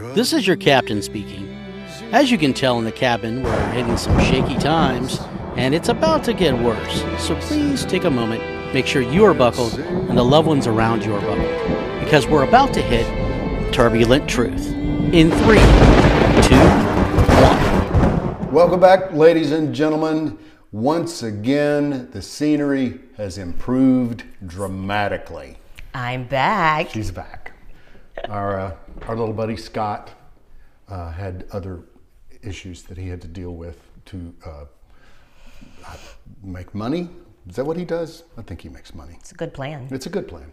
This 0.00 0.32
is 0.32 0.46
your 0.46 0.56
captain 0.56 1.02
speaking. 1.02 1.46
As 2.10 2.30
you 2.30 2.38
can 2.38 2.54
tell 2.54 2.78
in 2.78 2.86
the 2.86 2.90
cabin, 2.90 3.42
we're 3.42 3.70
hitting 3.72 3.98
some 3.98 4.18
shaky 4.18 4.56
times, 4.58 5.20
and 5.56 5.74
it's 5.74 5.90
about 5.90 6.24
to 6.24 6.32
get 6.32 6.58
worse. 6.58 7.02
So 7.18 7.36
please 7.36 7.84
take 7.84 8.04
a 8.04 8.10
moment, 8.10 8.42
make 8.72 8.86
sure 8.86 9.02
you 9.02 9.26
are 9.26 9.34
buckled, 9.34 9.78
and 9.78 10.16
the 10.16 10.24
loved 10.24 10.48
ones 10.48 10.66
around 10.66 11.04
you 11.04 11.14
are 11.14 11.20
buckled, 11.20 12.02
because 12.02 12.26
we're 12.26 12.44
about 12.44 12.72
to 12.74 12.80
hit 12.80 13.04
turbulent 13.74 14.28
truth. 14.28 14.72
In 15.12 15.30
three, 15.30 15.60
two, 16.48 16.56
one. 17.42 18.50
Welcome 18.50 18.80
back, 18.80 19.12
ladies 19.12 19.52
and 19.52 19.74
gentlemen. 19.74 20.38
Once 20.72 21.22
again, 21.22 22.10
the 22.12 22.22
scenery 22.22 23.00
has 23.18 23.36
improved 23.36 24.24
dramatically. 24.46 25.58
I'm 25.92 26.24
back. 26.26 26.88
She's 26.88 27.10
back. 27.10 27.52
Our, 28.28 28.60
uh, 28.60 28.76
our 29.08 29.16
little 29.16 29.34
buddy 29.34 29.56
Scott 29.56 30.10
uh, 30.88 31.10
had 31.10 31.46
other 31.52 31.82
issues 32.42 32.82
that 32.84 32.98
he 32.98 33.08
had 33.08 33.20
to 33.22 33.28
deal 33.28 33.54
with 33.54 33.78
to 34.06 34.34
uh, 34.44 34.64
uh, 35.86 35.96
make 36.42 36.74
money. 36.74 37.08
Is 37.48 37.56
that 37.56 37.64
what 37.64 37.76
he 37.76 37.84
does? 37.84 38.24
I 38.36 38.42
think 38.42 38.60
he 38.60 38.68
makes 38.68 38.94
money. 38.94 39.16
It's 39.20 39.32
a 39.32 39.34
good 39.34 39.54
plan. 39.54 39.88
It's 39.90 40.06
a 40.06 40.10
good 40.10 40.28
plan. 40.28 40.52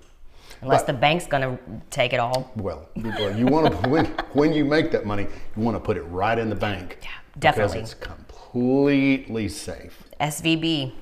Unless 0.61 0.83
but- 0.83 0.87
the 0.87 0.93
bank's 0.93 1.27
going 1.27 1.41
to 1.43 1.59
take 1.89 2.13
it 2.13 2.19
all. 2.19 2.51
Well, 2.55 2.89
you 2.95 3.45
want 3.45 3.71
to 3.71 3.89
when, 3.89 4.05
when 4.33 4.53
you 4.53 4.65
make 4.65 4.91
that 4.91 5.05
money, 5.05 5.27
you 5.55 5.63
want 5.63 5.75
to 5.75 5.79
put 5.79 5.97
it 5.97 6.03
right 6.03 6.37
in 6.37 6.49
the 6.49 6.55
bank. 6.55 6.97
Yeah, 7.01 7.09
definitely. 7.39 7.79
Because 7.79 7.93
it's 7.93 8.01
completely 8.01 9.49
safe. 9.49 10.03
SVB. 10.21 10.93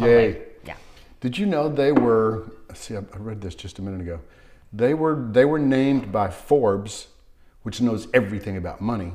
Yay! 0.00 0.42
Yeah. 0.64 0.76
Did 1.20 1.36
you 1.36 1.46
know 1.46 1.68
they 1.68 1.92
were? 1.92 2.50
See, 2.74 2.96
I 2.96 3.00
I 3.00 3.16
read 3.16 3.40
this 3.40 3.54
just 3.54 3.80
a 3.80 3.82
minute 3.82 4.00
ago. 4.00 4.20
They 4.72 4.94
were 4.94 5.26
they 5.30 5.44
were 5.44 5.58
named 5.58 6.12
by 6.12 6.30
Forbes, 6.30 7.08
which 7.62 7.80
knows 7.80 8.08
everything 8.14 8.56
about 8.56 8.80
money, 8.80 9.12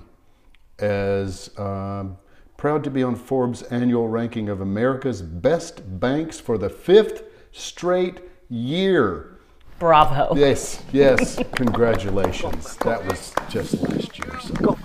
as 0.79 1.49
um, 1.57 2.17
proud 2.57 2.83
to 2.83 2.89
be 2.89 3.03
on 3.03 3.15
Forbes' 3.15 3.63
annual 3.63 4.07
ranking 4.07 4.49
of 4.49 4.61
America's 4.61 5.21
best 5.21 5.99
banks 5.99 6.39
for 6.39 6.57
the 6.57 6.69
fifth 6.69 7.23
straight 7.51 8.19
year. 8.49 9.31
Bravo. 9.79 10.35
Yes, 10.35 10.81
yes, 10.93 11.39
congratulations. 11.53 12.77
That 12.77 13.05
was 13.05 13.33
just 13.49 13.81
last 13.81 14.17
year. 14.17 14.39
So. 14.39 14.77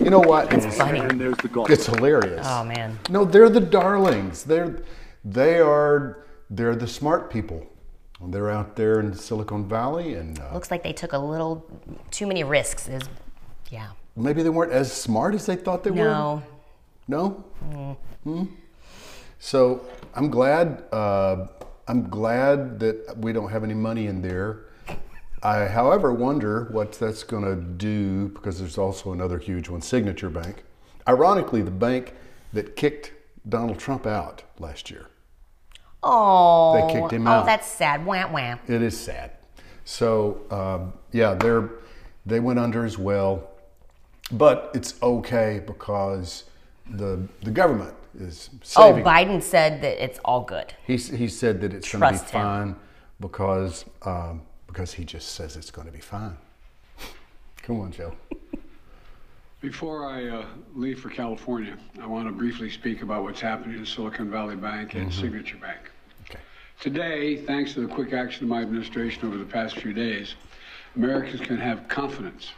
You 0.00 0.10
know 0.10 0.20
what? 0.20 0.52
It's 0.52 0.76
funny. 0.76 1.00
And 1.00 1.20
there's 1.20 1.36
the 1.38 1.48
golf. 1.48 1.70
It's 1.70 1.86
hilarious. 1.86 2.46
Oh, 2.48 2.64
man. 2.64 2.98
No, 3.10 3.24
they're 3.24 3.48
the 3.48 3.60
darlings. 3.60 4.44
They're 4.44 4.82
they 5.24 5.60
are 5.60 6.24
they're 6.48 6.76
the 6.76 6.86
smart 6.86 7.30
people. 7.30 7.66
They're 8.20 8.50
out 8.50 8.74
there 8.74 8.98
in 9.00 9.14
Silicon 9.14 9.68
Valley, 9.68 10.14
and 10.14 10.38
uh, 10.40 10.52
Looks 10.52 10.70
like 10.70 10.82
they 10.82 10.92
took 10.92 11.12
a 11.12 11.18
little 11.18 11.64
too 12.10 12.26
many 12.26 12.42
risks. 12.42 12.88
Is 12.88 13.02
yeah. 13.70 13.90
maybe 14.16 14.42
they 14.42 14.48
weren't 14.48 14.72
as 14.72 14.92
smart 14.92 15.34
as 15.34 15.46
they 15.46 15.56
thought 15.56 15.84
they 15.84 15.90
were. 15.90 15.96
No. 15.96 16.42
No. 17.06 17.28
Hmm? 18.24 18.44
So 19.38 19.84
I'm 20.14 20.30
glad. 20.30 20.84
Uh, 20.92 21.46
I'm 21.86 22.10
glad 22.10 22.80
that 22.80 23.16
we 23.16 23.32
don't 23.32 23.50
have 23.50 23.64
any 23.64 23.74
money 23.74 24.08
in 24.08 24.20
there. 24.20 24.64
I, 25.42 25.66
however, 25.66 26.12
wonder 26.12 26.64
what 26.72 26.92
that's 26.92 27.22
going 27.22 27.44
to 27.44 27.56
do 27.56 28.28
because 28.28 28.58
there's 28.58 28.76
also 28.76 29.12
another 29.12 29.38
huge 29.38 29.68
one, 29.68 29.80
Signature 29.80 30.28
Bank. 30.28 30.64
Ironically, 31.06 31.62
the 31.62 31.70
bank 31.70 32.12
that 32.52 32.76
kicked 32.76 33.12
Donald 33.48 33.78
Trump 33.78 34.06
out 34.06 34.42
last 34.58 34.90
year. 34.90 35.06
Oh. 36.02 36.74
They 36.74 36.92
kicked 36.94 37.12
him 37.12 37.26
out. 37.26 37.42
oh, 37.42 37.46
that's 37.46 37.66
sad. 37.66 38.06
Wham 38.06 38.32
wham. 38.32 38.58
It 38.66 38.82
is 38.82 38.98
sad. 38.98 39.32
So 39.84 40.40
um, 40.50 40.92
yeah, 41.12 41.34
they're 41.34 41.70
they 42.26 42.40
went 42.40 42.58
under 42.58 42.84
as 42.84 42.98
well, 42.98 43.48
but 44.30 44.70
it's 44.74 44.94
okay 45.02 45.62
because 45.66 46.44
the 46.90 47.26
the 47.42 47.50
government 47.50 47.94
is 48.18 48.50
saving. 48.62 49.04
Oh, 49.04 49.04
saving. 49.04 49.04
Biden 49.04 49.42
said 49.42 49.82
that 49.82 50.02
it's 50.02 50.18
all 50.24 50.42
good. 50.42 50.74
He 50.86 50.96
he 50.96 51.28
said 51.28 51.60
that 51.62 51.72
it's 51.72 51.90
going 51.90 52.00
to 52.02 52.06
be 52.06 52.18
Trust 52.18 52.30
him. 52.30 52.42
fine 52.42 52.76
because 53.20 53.84
um, 54.02 54.42
because 54.66 54.92
he 54.92 55.04
just 55.04 55.32
says 55.32 55.56
it's 55.56 55.70
going 55.70 55.86
to 55.86 55.92
be 55.92 56.00
fine. 56.00 56.36
Come 57.62 57.80
on, 57.80 57.90
Joe. 57.92 58.14
Before 59.60 60.06
I 60.06 60.28
uh, 60.28 60.46
leave 60.76 61.00
for 61.00 61.08
California, 61.08 61.76
I 62.00 62.06
want 62.06 62.28
to 62.28 62.32
briefly 62.32 62.70
speak 62.70 63.02
about 63.02 63.24
what's 63.24 63.40
happening 63.40 63.76
in 63.76 63.84
Silicon 63.84 64.30
Valley 64.30 64.54
Bank 64.54 64.94
and 64.94 65.12
Signature 65.12 65.56
Bank. 65.56 65.87
Today, 66.80 67.38
thanks 67.38 67.74
to 67.74 67.80
the 67.80 67.92
quick 67.92 68.12
action 68.12 68.44
of 68.44 68.50
my 68.50 68.62
administration 68.62 69.26
over 69.26 69.36
the 69.36 69.44
past 69.44 69.78
few 69.78 69.92
days, 69.92 70.36
Americans 70.94 71.40
can 71.40 71.56
have 71.56 71.88
confidence 71.88 72.52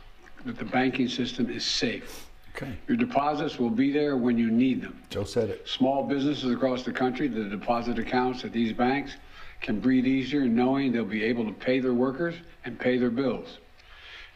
that 0.45 0.59
the 0.59 0.65
banking 0.67 1.09
system 1.09 1.49
is 1.49 1.65
safe. 1.65 2.29
Okay. 2.55 2.77
Your 2.87 2.99
deposits 2.99 3.59
will 3.59 3.71
be 3.71 3.91
there 3.91 4.19
when 4.19 4.37
you 4.37 4.51
need 4.51 4.83
them. 4.83 5.03
Joe 5.09 5.25
said 5.25 5.49
it. 5.49 5.67
Small 5.67 6.07
businesses 6.07 6.53
across 6.53 6.83
the 6.83 6.93
country, 6.93 7.29
the 7.29 7.45
deposit 7.45 7.99
accounts 7.99 8.45
at 8.45 8.53
these 8.53 8.75
banks 8.75 9.17
can 9.63 9.81
breathe 9.81 10.07
easier 10.07 10.45
knowing 10.45 10.93
they'll 10.93 11.05
be 11.05 11.25
able 11.25 11.47
to 11.47 11.53
pay 11.53 11.81
their 11.81 11.95
workers 11.95 12.35
and 12.67 12.79
pay 12.79 12.99
their 12.99 13.11
bills. 13.11 13.57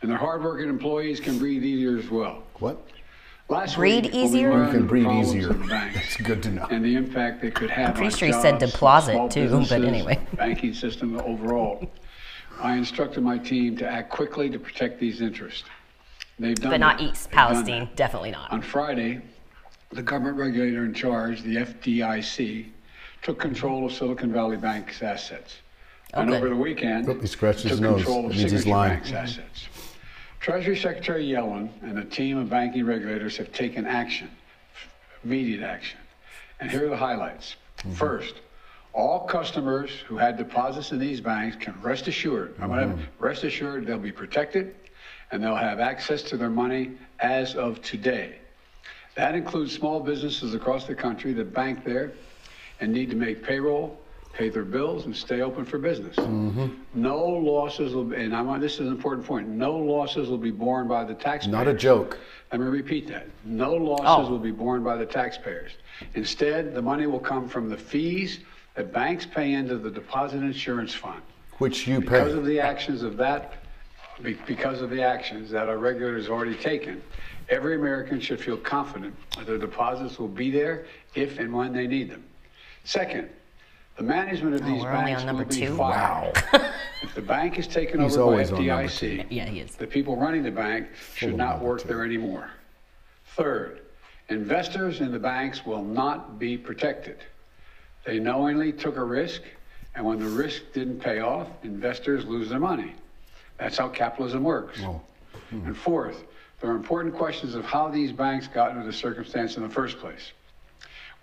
And 0.01 0.11
their 0.11 0.19
hardworking 0.19 0.71
employees 0.71 1.21
can 1.21 1.39
breathe 1.39 1.63
easier 1.63 1.99
as 1.99 2.09
well. 2.09 2.43
What? 2.59 2.89
Last 3.51 3.77
Breathe 3.77 4.05
week, 4.05 4.15
we 4.15 4.21
easier? 4.23 4.65
You 4.65 4.71
can 4.71 4.81
the 4.83 4.87
breathe 4.89 5.05
problems 5.05 5.29
easier. 5.35 5.51
of 5.51 5.59
the 5.59 5.67
banks 5.69 5.95
That's 5.97 6.17
good 6.17 6.43
to 6.45 6.51
know. 6.51 6.67
And 6.71 6.83
the 6.85 6.97
impact 6.97 7.43
they 7.43 7.51
could 7.51 7.71
have 7.71 7.91
I'm 7.91 7.95
pretty 7.95 8.17
sure 8.17 8.27
he 8.27 8.33
said 8.33 8.59
jobs, 8.59 8.73
deposit 8.73 9.31
too, 9.31 9.65
but 9.69 9.85
anyway. 9.85 10.19
banking 10.37 10.73
system 10.73 11.21
overall. 11.21 11.91
I 12.61 12.77
instructed 12.77 13.23
my 13.23 13.37
team 13.37 13.77
to 13.79 13.87
act 13.87 14.11
quickly 14.11 14.49
to 14.49 14.59
protect 14.59 14.99
these 14.99 15.21
interests. 15.21 15.65
They've 16.39 16.55
done 16.57 16.71
But 16.71 16.81
not 16.81 16.99
that. 16.99 17.05
East 17.11 17.25
They've 17.25 17.35
Palestine. 17.35 17.89
Definitely 17.97 18.31
not. 18.31 18.51
On 18.51 18.63
Friday, 18.63 19.21
the 19.93 20.03
government 20.03 20.39
regulator 20.39 20.85
in 20.87 20.95
charge, 20.95 21.43
the 21.43 21.57
FDIC, 21.57 22.69
took 23.23 23.39
control 23.39 23.85
of 23.85 23.93
Silicon 23.93 24.33
Valley 24.33 24.57
Bank's 24.57 25.03
assets. 25.03 25.57
and 26.15 26.31
oh, 26.31 26.33
Okay. 26.33 26.39
over 26.39 26.49
the 26.49 26.57
weekend, 26.57 27.09
Oh, 27.09 27.15
he 27.21 27.27
scratched 27.27 27.61
his 27.63 27.73
took 27.73 27.81
nose. 27.81 27.97
control 27.97 28.27
of 28.27 28.33
It 28.33 28.39
means 28.39 28.53
he's 28.53 28.61
Signature 28.63 28.71
lying. 28.71 28.93
Bank's 28.95 29.13
assets. 29.13 29.69
Treasury 30.45 30.77
Secretary 30.77 31.27
Yellen 31.27 31.71
and 31.81 31.99
a 31.99 32.05
team 32.05 32.37
of 32.37 32.51
banking 32.51 32.85
regulators 32.85 33.35
have 33.39 33.51
taken 33.55 33.87
action, 33.87 34.31
immediate 35.25 35.63
action. 35.63 35.99
And 36.61 36.71
here 36.71 36.85
are 36.85 36.91
the 36.91 36.97
highlights. 36.99 37.57
Mm-hmm. 37.79 37.93
First, 37.93 38.35
all 38.93 39.21
customers 39.21 39.91
who 40.07 40.19
had 40.19 40.37
deposits 40.37 40.93
in 40.93 40.99
these 40.99 41.19
banks 41.19 41.57
can 41.57 41.75
rest 41.81 42.09
assured, 42.09 42.57
I'm 42.61 42.69
gonna 42.69 42.89
mm-hmm. 42.89 43.25
rest 43.25 43.45
assured 43.45 43.87
they'll 43.87 43.97
be 43.97 44.13
protected 44.13 44.75
and 45.31 45.43
they'll 45.43 45.57
have 45.57 45.81
access 45.81 46.23
to 46.25 46.37
their 46.37 46.51
money 46.51 46.91
as 47.21 47.55
of 47.55 47.81
today. 47.81 48.35
That 49.15 49.35
includes 49.35 49.73
small 49.73 49.99
businesses 49.99 50.53
across 50.53 50.87
the 50.87 50.95
country 50.95 51.33
that 51.33 51.55
bank 51.55 51.87
there 51.87 52.13
and 52.81 52.93
need 52.93 53.09
to 53.09 53.17
make 53.17 53.43
payroll, 53.43 53.99
pay 54.35 54.49
their 54.49 54.65
bills, 54.65 55.07
and 55.07 55.17
stay 55.17 55.41
open 55.41 55.65
for 55.65 55.79
business. 55.79 56.17
Mm-hmm. 56.17 56.67
No 56.95 57.25
losses 57.25 57.95
will, 57.95 58.05
be, 58.05 58.17
and 58.17 58.35
I 58.35 58.43
want 58.43 58.61
this 58.61 58.75
is 58.75 58.81
an 58.81 58.89
important 58.89 59.27
point. 59.27 59.49
No 59.49 59.77
losses 59.77 60.29
will 60.29 60.39
be 60.39 60.51
borne 60.51 60.89
by 60.89 61.05
the 61.05 61.15
taxpayers. 61.15 61.53
Not 61.53 61.69
a 61.69 61.75
joke. 61.75 62.19
Let 62.51 62.61
me 62.61 62.67
repeat 62.67 63.07
that. 63.09 63.29
No 63.45 63.75
oh. 63.75 63.77
losses 63.77 64.29
Oh. 64.29 64.31
will 64.31 64.39
be 64.39 64.51
borne 64.51 64.83
by 64.83 64.97
the 64.97 65.07
taxpayers. 65.07 65.73
Instead, 66.15 66.75
the 66.75 66.83
money 66.83 67.07
will 67.07 67.21
come 67.21 67.49
from 67.49 67.69
the 67.69 67.77
fees 67.77 68.41
that 68.75 68.93
banks 68.93 69.25
pay 69.25 69.53
into 69.53 69.79
the 69.79 69.91
deposit 69.91 70.39
insurance 70.39 70.93
fund. 70.93 71.23
Which 71.59 71.87
you 71.87 72.01
Because 72.01 72.11
pay. 72.11 72.19
Because 72.25 72.35
of 72.35 72.45
the 72.47 72.61
actions 72.61 73.03
of 73.03 73.17
that, 73.19 73.55
because 74.47 74.83
of 74.83 74.91
the 74.91 75.03
actions 75.03 75.51
that 75.51 75.69
our 75.69 75.79
regulators 75.79 76.29
already 76.29 76.57
taken, 76.57 77.01
every 77.49 77.77
American 77.77 78.21
should 78.21 78.41
feel 78.41 78.57
confident 78.57 79.15
that 79.37 79.47
their 79.47 79.59
deposits 79.59 80.19
will 80.19 80.29
be 80.29 80.51
there 80.51 80.87
if 81.15 81.39
and 81.39 81.53
when 81.53 81.73
they 81.73 81.87
need 81.87 82.11
them. 82.11 82.25
Second, 82.83 83.31
the 83.97 84.03
management 84.03 84.55
of 84.57 84.63
Oh, 84.63 84.65
these 84.67 84.83
we're 84.83 84.91
only 84.93 85.05
banks 85.13 85.21
on 85.23 85.27
number 85.27 85.43
will 85.45 85.51
be 85.51 85.61
two? 85.67 85.77
fired. 85.77 86.33
If 87.03 87.15
the 87.15 87.23
bank 87.23 87.59
is 87.59 87.67
taken 87.67 88.01
He's 88.01 88.17
over 88.17 88.25
by 88.25 88.31
always 88.33 88.53
on 88.53 88.59
FDIC, 88.59 89.27
Yeah, 89.31 89.45
he 89.47 89.61
is. 89.61 89.77
the 89.77 89.87
people 89.87 90.17
running 90.17 90.43
the 90.43 90.51
bank 90.51 90.89
should 91.15 91.31
of 91.31 91.37
not 91.37 91.61
work 91.61 91.83
two. 91.83 91.89
there 91.89 92.05
anymore. 92.05 92.51
Third, 93.37 93.83
investors 94.29 95.01
in 95.01 95.13
the 95.13 95.19
banks 95.19 95.65
will 95.67 95.83
not 95.83 96.39
be 96.39 96.57
protected. 96.57 97.19
They 98.05 98.19
knowingly 98.19 98.73
took 98.73 98.97
a 98.97 99.05
risk, 99.05 99.43
and 99.95 100.05
when 100.05 100.19
the 100.19 100.27
risk 100.29 100.63
didn't 100.73 101.01
pay 101.01 101.21
off, 101.21 101.49
investors 101.63 102.25
lose 102.25 102.49
their 102.49 102.61
money. 102.61 102.95
That's 103.59 103.79
how 103.79 103.89
capitalism 103.89 104.43
works. 104.43 104.81
Hmm. 104.81 105.67
And 105.67 105.77
fourth, 105.77 106.25
there 106.61 106.71
are 106.71 106.77
important 106.77 107.15
questions 107.15 107.55
of 107.55 107.65
how 107.65 107.89
these 107.89 108.13
banks 108.13 108.49
got 108.49 108.73
into 108.73 108.85
the 108.85 108.93
circumstance 108.93 109.57
in 109.57 109.63
the 109.63 109.69
first 109.69 109.99
place. 109.99 110.33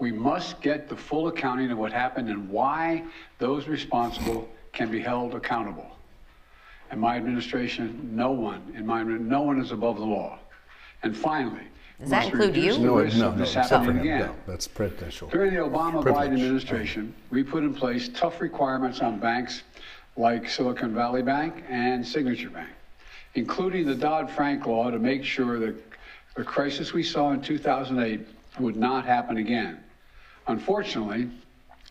We 0.01 0.12
must 0.12 0.59
get 0.62 0.89
the 0.89 0.95
full 0.95 1.27
accounting 1.27 1.69
of 1.69 1.77
what 1.77 1.94
happened 1.94 2.27
and 2.27 2.50
why 2.50 3.03
those 3.38 3.68
responsible 3.68 4.50
can 4.74 4.89
be 4.89 5.00
held 5.00 5.36
accountable. 5.36 5.95
In 6.92 6.98
my 6.98 7.18
administration, 7.18 8.09
no 8.12 8.31
one, 8.31 8.63
in 8.75 8.83
my, 8.83 9.03
no 9.03 9.44
one 9.44 9.62
is 9.62 9.71
above 9.71 9.98
the 9.98 10.03
law. 10.03 10.39
And 11.03 11.15
finally, 11.15 11.68
Does 12.00 12.09
that 12.09 12.25
include 12.25 12.56
you? 12.57 12.80
No, 12.80 12.95
no, 12.95 12.98
of 12.98 13.15
no, 13.15 13.31
this 13.36 13.50
except 13.50 13.69
for 13.69 13.75
happening 13.75 13.98
him. 13.98 14.01
again. 14.01 14.19
No, 14.21 14.36
that's 14.48 14.68
presidential. 14.68 15.30
During 15.30 15.53
the 15.53 15.59
Obama-Biden 15.59 16.33
administration, 16.33 17.13
we 17.30 17.44
put 17.44 17.63
in 17.63 17.71
place 17.71 18.09
tough 18.09 18.42
requirements 18.42 19.01
on 19.01 19.19
banks 19.19 19.62
like 20.18 20.50
Silicon 20.50 20.95
Valley 20.95 21.21
Bank 21.21 21.63
and 21.69 22.06
Signature 22.06 22.50
Bank. 22.50 22.69
including 23.36 23.86
the 23.86 23.95
Dodd-Frank 23.95 24.65
law 24.65 24.89
to 24.89 24.97
make 24.97 25.24
sure 25.24 25.59
that 25.59 25.75
the 26.36 26.44
crisis 26.44 26.92
we 26.92 27.04
saw 27.04 27.33
in 27.33 27.42
2008 27.42 28.19
would 28.59 28.75
not 28.75 29.06
happen 29.06 29.38
again. 29.38 29.77
Unfortunately, 30.48 31.30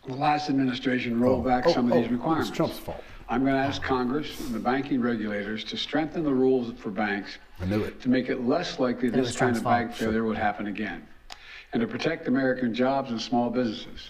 the 0.07 0.13
last 0.15 0.49
administration 0.49 1.13
oh, 1.21 1.25
rolled 1.25 1.45
Oh, 1.45 1.49
back 1.49 1.65
oh, 1.67 1.73
some 1.73 1.87
of 1.87 1.93
oh, 1.93 1.95
these 1.95 2.05
it's 2.05 2.11
requirements. 2.13 2.51
Trump's 2.51 2.79
fault. 2.79 3.03
I'm 3.29 3.41
going 3.43 3.53
to 3.55 3.59
ask 3.61 3.81
Congress 3.81 4.39
and 4.41 4.53
the 4.53 4.59
banking 4.59 4.99
regulators 4.99 5.63
to 5.65 5.77
strengthen 5.77 6.23
the 6.23 6.33
rules 6.33 6.73
for 6.77 6.89
banks 6.89 7.37
I 7.61 7.65
knew 7.65 7.81
it. 7.83 8.01
to 8.01 8.09
make 8.09 8.27
it 8.29 8.45
less 8.45 8.77
likely 8.77 9.07
it 9.07 9.13
this 9.13 9.27
kind 9.37 9.53
Trump's 9.55 9.59
of 9.59 9.63
bank 9.63 9.89
fault. 9.91 9.99
failure 9.99 10.25
would 10.25 10.37
happen 10.37 10.67
again, 10.67 11.07
and 11.71 11.79
to 11.81 11.87
protect 11.87 12.27
American 12.27 12.73
jobs 12.73 13.09
and 13.11 13.21
small 13.21 13.49
businesses. 13.49 14.09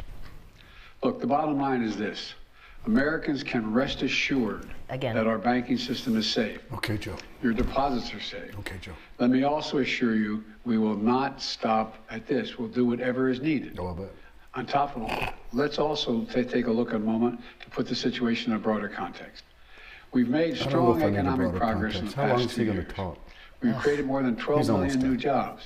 Look, 1.04 1.20
the 1.22 1.28
bottom 1.28 1.60
line 1.60 1.84
is 1.84 1.96
this. 1.98 2.34
Americans 2.88 3.44
can 3.44 3.72
rest 3.72 4.02
assured 4.02 4.72
Again. 4.90 5.16
that 5.16 5.28
our 5.28 5.38
banking 5.38 5.78
system 5.78 6.18
is 6.18 6.28
safe. 6.28 6.62
Okay, 6.74 6.98
Joe. 6.98 7.16
Your 7.44 7.54
deposits 7.54 8.12
are 8.16 8.20
safe. 8.20 8.58
Okay, 8.60 8.78
Joe. 8.82 8.94
Let 9.20 9.30
me 9.30 9.44
also 9.44 9.78
assure 9.80 10.16
you, 10.16 10.44
we 10.66 10.80
will 10.80 10.96
not 10.96 11.40
stop 11.40 11.98
at 12.10 12.26
this. 12.26 12.58
We'll 12.58 12.70
do 12.70 12.86
whatever 12.88 13.30
is 13.30 13.40
needed. 13.40 13.78
Oh, 13.80 13.90
I 13.90 13.94
bet. 13.94 14.12
On 14.54 14.66
top 14.66 14.96
of 14.98 15.04
all, 15.04 15.24
let's 15.54 15.80
also 15.80 16.26
ta- 16.26 16.42
take 16.44 16.68
a 16.68 16.72
look 16.72 16.90
at 16.90 16.96
a 16.96 17.00
moment 17.00 17.40
to 17.62 17.70
put 17.70 17.88
the 17.88 17.96
situation 17.96 18.52
in 18.52 18.58
a 18.58 18.60
broader 18.62 18.90
context. 18.90 19.44
We've 20.12 20.28
made 20.28 20.56
I 20.56 20.58
don't 20.58 20.58
know 20.58 20.70
strong 20.70 20.98
if 21.00 21.04
I 21.06 21.10
need 21.10 21.16
a 21.16 21.20
economic 21.20 21.38
broader 21.52 21.58
progress 21.60 21.96
in 22.00 22.08
the 22.08 22.12
context. 22.12 22.16
How 22.16 22.28
long 22.28 22.38
past 22.40 22.50
is 22.50 22.56
two 22.56 22.62
he 22.62 22.68
gonna 22.68 22.80
years. 22.82 22.94
talk? 22.94 23.18
We've 23.62 23.76
ah, 23.76 23.80
created 23.80 24.06
more 24.06 24.22
than 24.24 24.36
12 24.36 24.60
He's 24.60 24.68
million 24.70 25.00
new 25.00 25.16
jobs. 25.18 25.64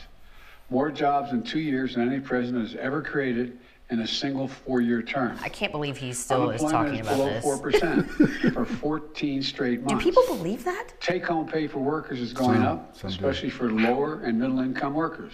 More 0.69 0.91
jobs 0.91 1.31
in 1.31 1.41
two 1.41 1.59
years 1.59 1.95
than 1.95 2.11
any 2.11 2.19
president 2.19 2.67
has 2.67 2.75
ever 2.79 3.01
created 3.01 3.57
in 3.89 4.01
a 4.01 4.07
single 4.07 4.47
four-year 4.47 5.01
term. 5.03 5.37
I 5.41 5.49
can't 5.49 5.71
believe 5.71 5.95
he 5.97 6.11
still 6.13 6.49
is 6.51 6.61
talking 6.61 6.99
Unemployment 7.01 7.07
about 7.07 7.35
is 7.37 7.43
below 7.43 7.71
this. 7.71 8.51
4% 8.51 8.53
for 8.53 8.65
14 8.65 9.41
straight 9.43 9.81
months. 9.83 10.03
Do 10.03 10.11
people 10.11 10.25
believe 10.35 10.63
that? 10.63 10.89
Take-home 10.99 11.47
pay 11.47 11.67
for 11.67 11.79
workers 11.79 12.19
is 12.19 12.33
going 12.33 12.57
Some- 12.57 12.65
up, 12.65 12.95
some 12.97 13.09
do. 13.09 13.15
especially 13.15 13.49
for 13.51 13.71
lower 13.71 14.21
and 14.21 14.39
middle-income 14.39 14.93
workers. 14.93 15.33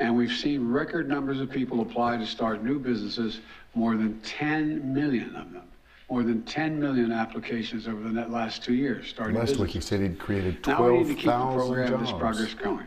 And 0.00 0.16
we've 0.16 0.32
seen 0.32 0.66
record 0.66 1.08
numbers 1.08 1.40
of 1.40 1.50
people 1.50 1.82
apply 1.82 2.16
to 2.16 2.26
start 2.26 2.64
new 2.64 2.78
businesses, 2.78 3.40
more 3.74 3.96
than 3.96 4.18
10 4.22 4.94
million 4.94 5.36
of 5.36 5.52
them. 5.52 5.64
More 6.10 6.22
than 6.24 6.42
10 6.42 6.80
million 6.80 7.12
applications 7.12 7.86
over 7.86 8.00
the 8.00 8.26
last 8.26 8.64
two 8.64 8.74
years 8.74 9.06
starting 9.06 9.36
Last 9.36 9.50
week 9.50 9.68
businesses. 9.68 9.74
he 9.74 9.88
said 9.88 10.00
he'd 10.00 10.18
created 10.18 10.64
12,000 10.64 10.66
jobs. 10.66 10.76
Now 10.76 10.90
we 10.90 10.98
need 10.98 11.08
to 11.08 11.14
keep 11.14 11.24
the 11.24 11.30
12,000 11.30 11.68
program, 11.68 12.00
this 12.00 12.12
progress 12.12 12.54
going. 12.54 12.86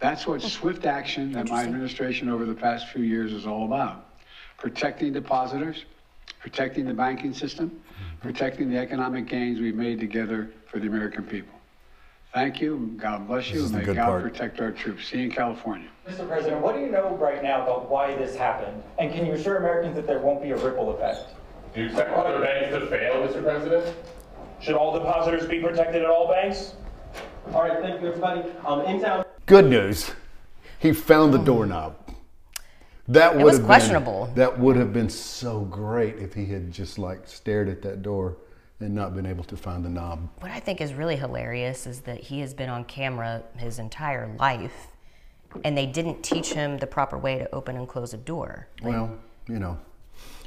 That's 0.00 0.26
what 0.26 0.42
swift 0.42 0.84
action 0.84 1.32
that 1.32 1.48
my 1.48 1.62
administration 1.62 2.28
over 2.28 2.44
the 2.44 2.54
past 2.54 2.88
few 2.88 3.04
years 3.04 3.32
is 3.32 3.46
all 3.46 3.64
about. 3.64 4.08
Protecting 4.58 5.12
depositors, 5.12 5.84
protecting 6.40 6.84
the 6.84 6.92
banking 6.92 7.32
system, 7.32 7.70
mm-hmm. 7.70 8.16
protecting 8.20 8.68
the 8.68 8.76
economic 8.76 9.26
gains 9.28 9.60
we've 9.60 9.76
made 9.76 10.00
together 10.00 10.50
for 10.66 10.80
the 10.80 10.88
American 10.88 11.22
people. 11.22 11.54
Thank 12.32 12.62
you, 12.62 12.94
God 12.96 13.26
bless 13.28 13.50
you, 13.50 13.64
and 13.64 13.72
may 13.72 13.84
God 13.84 13.96
part. 13.96 14.22
protect 14.22 14.58
our 14.58 14.70
troops. 14.70 15.08
See 15.08 15.18
you 15.18 15.24
in 15.24 15.32
California. 15.32 15.88
Mr. 16.08 16.26
President, 16.26 16.62
what 16.62 16.74
do 16.74 16.80
you 16.80 16.90
know 16.90 17.14
right 17.16 17.42
now 17.42 17.62
about 17.62 17.90
why 17.90 18.14
this 18.16 18.34
happened? 18.34 18.82
And 18.98 19.12
can 19.12 19.26
you 19.26 19.34
assure 19.34 19.58
Americans 19.58 19.94
that 19.96 20.06
there 20.06 20.18
won't 20.18 20.42
be 20.42 20.50
a 20.50 20.56
ripple 20.56 20.94
effect? 20.94 21.34
Do 21.74 21.82
you 21.82 21.86
expect 21.88 22.10
other 22.10 22.40
banks 22.40 22.70
to 22.70 22.86
fail, 22.86 23.14
Mr. 23.26 23.42
President? 23.42 23.96
Should 24.62 24.76
all 24.76 24.98
depositors 24.98 25.46
be 25.46 25.60
protected 25.60 26.02
at 26.02 26.08
all 26.08 26.26
banks? 26.26 26.72
All 27.52 27.62
right, 27.62 27.78
thank 27.82 28.00
you, 28.00 28.08
everybody. 28.08 28.48
Um, 28.64 28.80
in 28.82 29.02
town. 29.02 29.26
Good 29.44 29.66
news. 29.66 30.12
He 30.78 30.94
found 30.94 31.34
the 31.34 31.38
doorknob. 31.38 31.96
That 33.08 33.36
would 33.36 33.44
was 33.44 33.58
have 33.58 33.66
questionable. 33.66 34.26
Been, 34.26 34.34
that 34.36 34.58
would 34.58 34.76
have 34.76 34.92
been 34.94 35.10
so 35.10 35.60
great 35.60 36.16
if 36.16 36.32
he 36.32 36.46
had 36.46 36.72
just 36.72 36.98
like 36.98 37.28
stared 37.28 37.68
at 37.68 37.82
that 37.82 38.00
door 38.02 38.38
and 38.82 38.94
not 38.94 39.14
been 39.14 39.26
able 39.26 39.44
to 39.44 39.56
find 39.56 39.84
the 39.84 39.88
knob. 39.88 40.28
What 40.40 40.50
I 40.50 40.60
think 40.60 40.80
is 40.80 40.94
really 40.94 41.16
hilarious 41.16 41.86
is 41.86 42.00
that 42.02 42.20
he 42.20 42.40
has 42.40 42.52
been 42.52 42.68
on 42.68 42.84
camera 42.84 43.42
his 43.56 43.78
entire 43.78 44.34
life, 44.38 44.88
and 45.64 45.76
they 45.76 45.86
didn't 45.86 46.22
teach 46.22 46.52
him 46.52 46.78
the 46.78 46.86
proper 46.86 47.18
way 47.18 47.38
to 47.38 47.54
open 47.54 47.76
and 47.76 47.88
close 47.88 48.14
a 48.14 48.16
door. 48.16 48.68
Well, 48.82 49.18
you 49.48 49.58
know, 49.58 49.78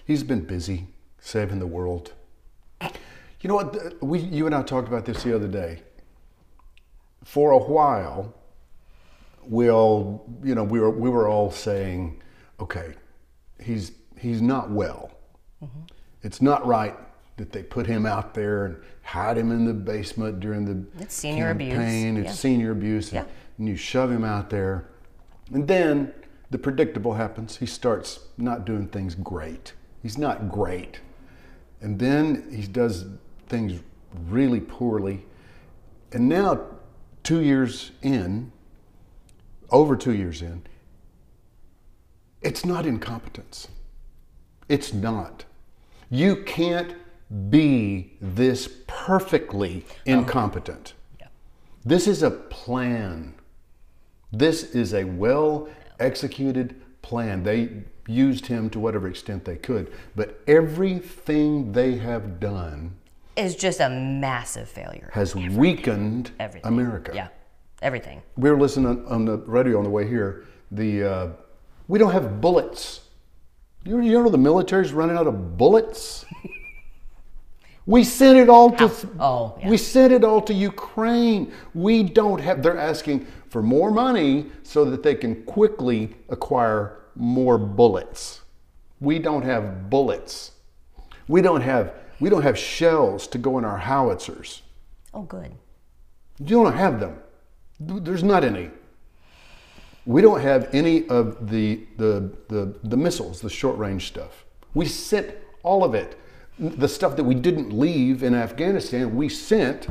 he's 0.05 0.23
been 0.23 0.41
busy 0.41 0.87
saving 1.19 1.59
the 1.59 1.67
world. 1.67 2.13
You 2.81 3.49
know 3.49 3.55
what? 3.55 4.03
We, 4.03 4.19
you 4.19 4.45
and 4.47 4.55
I 4.55 4.63
talked 4.63 4.87
about 4.87 5.05
this 5.05 5.23
the 5.23 5.35
other 5.35 5.47
day. 5.47 5.83
For 7.23 7.51
a 7.51 7.57
while, 7.57 8.33
we 9.47 9.69
all, 9.69 10.27
you 10.43 10.55
know, 10.55 10.63
we 10.63 10.79
were 10.79 10.89
we 10.89 11.09
were 11.09 11.27
all 11.27 11.51
saying, 11.51 12.21
okay, 12.59 12.93
he's 13.61 13.91
he's 14.17 14.41
not 14.41 14.71
well. 14.71 15.11
Mm-hmm. 15.63 15.81
It's 16.23 16.41
not 16.41 16.65
right 16.65 16.95
that 17.37 17.51
they 17.51 17.63
put 17.63 17.85
him 17.85 18.05
out 18.05 18.33
there 18.33 18.65
and 18.65 18.77
hide 19.03 19.37
him 19.37 19.51
in 19.51 19.65
the 19.65 19.73
basement 19.73 20.39
during 20.39 20.65
the 20.65 21.03
It's 21.03 21.15
senior 21.15 21.51
abuse, 21.51 21.73
campaign. 21.73 22.17
It's 22.17 22.27
yeah. 22.27 22.31
senior 22.33 22.71
abuse, 22.71 23.11
and, 23.11 23.25
Yeah. 23.25 23.33
and 23.57 23.67
you 23.67 23.75
shove 23.75 24.11
him 24.11 24.23
out 24.23 24.49
there, 24.49 24.85
and 25.51 25.67
then 25.67 26.13
the 26.49 26.57
predictable 26.57 27.13
happens. 27.15 27.57
He 27.57 27.65
starts 27.65 28.19
not 28.37 28.65
doing 28.65 28.87
things 28.87 29.15
great. 29.15 29.73
He's 30.01 30.17
not 30.17 30.49
great, 30.49 31.01
and 31.81 31.99
then 31.99 32.47
he 32.51 32.67
does 32.67 33.05
things 33.47 33.81
really 34.29 34.61
poorly, 34.61 35.25
and 36.13 36.29
now, 36.29 36.61
two 37.23 37.41
years 37.41 37.91
in, 38.01 38.51
over 39.71 39.95
two 39.97 40.13
years 40.13 40.41
in, 40.41 40.63
it's 42.41 42.63
not 42.63 42.85
incompetence. 42.85 43.67
It's 44.69 44.93
not. 44.93 45.43
You 46.09 46.43
can't 46.43 46.95
be 47.50 48.13
this 48.22 48.69
perfectly 48.88 49.86
incompetent. 50.06 50.94
This 51.83 52.07
is 52.07 52.24
a 52.24 52.31
plan. 52.31 53.36
This 54.31 54.63
is 54.75 54.94
a 54.94 55.04
well 55.04 55.69
executed 56.00 56.81
plan. 57.01 57.44
They 57.44 57.69
used 58.07 58.48
him 58.48 58.69
to 58.72 58.80
whatever 58.80 59.07
extent 59.07 59.45
they 59.45 59.56
could, 59.56 59.92
but 60.16 60.42
everything 60.48 61.72
they 61.74 61.95
have 61.98 62.39
done 62.39 62.95
Is 63.36 63.56
just 63.56 63.80
a 63.80 63.89
massive 63.89 64.68
failure. 64.69 65.10
has 65.13 65.36
weakened 65.36 66.31
Everything. 66.39 66.68
America. 66.71 67.12
Yeah, 67.13 67.28
everything. 67.81 68.21
We 68.36 68.50
were 68.50 68.60
listening 68.60 68.88
on, 68.88 69.06
on 69.07 69.25
the 69.25 69.38
radio 69.38 69.78
on 69.78 69.83
the 69.83 69.89
way 69.92 70.07
here. 70.07 70.45
The 70.71 71.04
uh, 71.04 71.28
we 71.88 72.00
don't 72.00 72.12
have 72.13 72.42
bullets. 72.42 73.01
You, 73.83 74.01
you 74.01 74.12
know 74.24 74.30
the 74.30 74.38
military's 74.39 74.92
running 74.92 75.18
out 75.18 75.28
of 75.28 75.56
bullets. 75.57 76.25
we 77.85 78.03
sent 78.03 78.37
it 78.37 78.49
all 78.49 78.71
to. 78.71 78.91
Oh, 79.19 79.57
yeah. 79.59 79.69
We 79.69 79.77
sent 79.77 80.11
it 80.11 80.23
all 80.23 80.41
to 80.41 80.53
Ukraine. 80.53 81.53
We 81.73 82.03
don't 82.03 82.39
have. 82.39 82.63
They're 82.63 82.77
asking 82.77 83.27
for 83.49 83.61
more 83.61 83.91
money 83.91 84.47
so 84.63 84.85
that 84.85 85.04
they 85.04 85.15
can 85.15 85.44
quickly 85.44 86.15
acquire 86.30 86.99
more 87.15 87.57
bullets. 87.57 88.42
We 88.99 89.19
don't 89.19 89.44
have 89.44 89.89
bullets. 89.89 90.51
We 91.27 91.42
don't 91.42 91.61
have. 91.61 91.94
We 92.19 92.30
don't 92.30 92.44
have 92.44 92.57
shells 92.57 93.27
to 93.27 93.37
go 93.37 93.57
in 93.57 93.65
our 93.65 93.77
howitzers. 93.77 94.61
Oh, 95.13 95.23
good. 95.23 95.51
You 96.39 96.63
don't 96.63 96.73
have 96.73 96.99
them. 96.99 97.19
There's 97.80 98.23
not 98.23 98.44
any. 98.44 98.69
We 100.06 100.21
don't 100.21 100.42
have 100.42 100.69
any 100.73 101.07
of 101.09 101.49
the, 101.49 101.85
the, 101.97 102.31
the, 102.47 102.77
the 102.83 102.97
missiles, 102.97 103.42
the 103.42 103.49
short 103.49 103.77
range 103.77 104.07
stuff. 104.07 104.45
We 104.73 104.85
sent 104.85 105.35
all 105.63 105.83
of 105.83 105.95
it. 105.95 106.18
The 106.57 106.88
stuff 106.88 107.16
that 107.18 107.24
we 107.24 107.35
didn't 107.35 107.78
leave 107.78 108.24
in 108.24 108.33
Afghanistan, 108.33 109.16
we 109.16 109.28
sent 109.30 109.88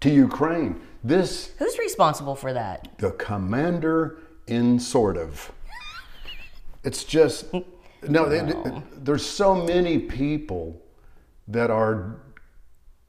to 0.00 0.10
Ukraine. 0.10 0.80
This, 1.02 1.52
Who's 1.58 1.78
responsible 1.78 2.36
for 2.36 2.52
that? 2.52 2.88
the 2.98 3.10
commander 3.12 4.18
in 4.46 4.78
sort 4.78 5.16
of. 5.16 5.50
It's 6.84 7.02
just, 7.04 7.46
no, 8.08 8.28
they- 8.28 8.82
there's 8.96 9.24
so 9.26 9.54
many 9.54 9.98
people 9.98 10.80
that 11.48 11.70
are 11.70 12.16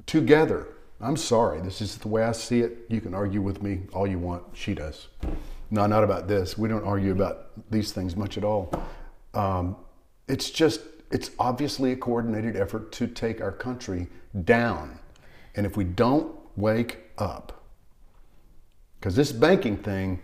together. 0.08 0.68
I'm 1.02 1.18
sorry, 1.18 1.62
this 1.62 1.82
is 1.82 1.98
the 1.98 2.08
way 2.08 2.24
I 2.24 2.32
see 2.32 2.62
it. 2.62 2.86
You 2.90 3.02
can 3.02 3.14
argue 3.14 3.42
with 3.42 3.62
me 3.62 3.82
all 3.94 4.08
you 4.08 4.18
want. 4.18 4.44
She 4.54 4.74
does. 4.74 5.08
No, 5.70 5.86
not 5.88 6.04
about 6.04 6.28
this. 6.28 6.58
We 6.58 6.70
don't 6.70 6.86
argue 6.86 7.12
about 7.12 7.48
these 7.70 7.92
things 7.92 8.16
much 8.16 8.38
at 8.38 8.44
all. 8.44 8.72
Um, 9.34 9.76
it's 10.28 10.50
just, 10.50 10.82
it's 11.12 11.32
obviously 11.40 11.92
a 11.92 11.96
coordinated 11.96 12.56
effort 12.56 12.92
to 12.94 13.08
take 13.08 13.42
our 13.42 13.52
country 13.52 14.08
down. 14.44 15.00
And 15.56 15.66
if 15.66 15.78
we 15.78 15.84
don't 15.84 16.36
wake 16.56 17.00
up, 17.18 17.64
because 19.00 19.16
this 19.16 19.32
banking 19.32 19.78
thing, 19.78 20.22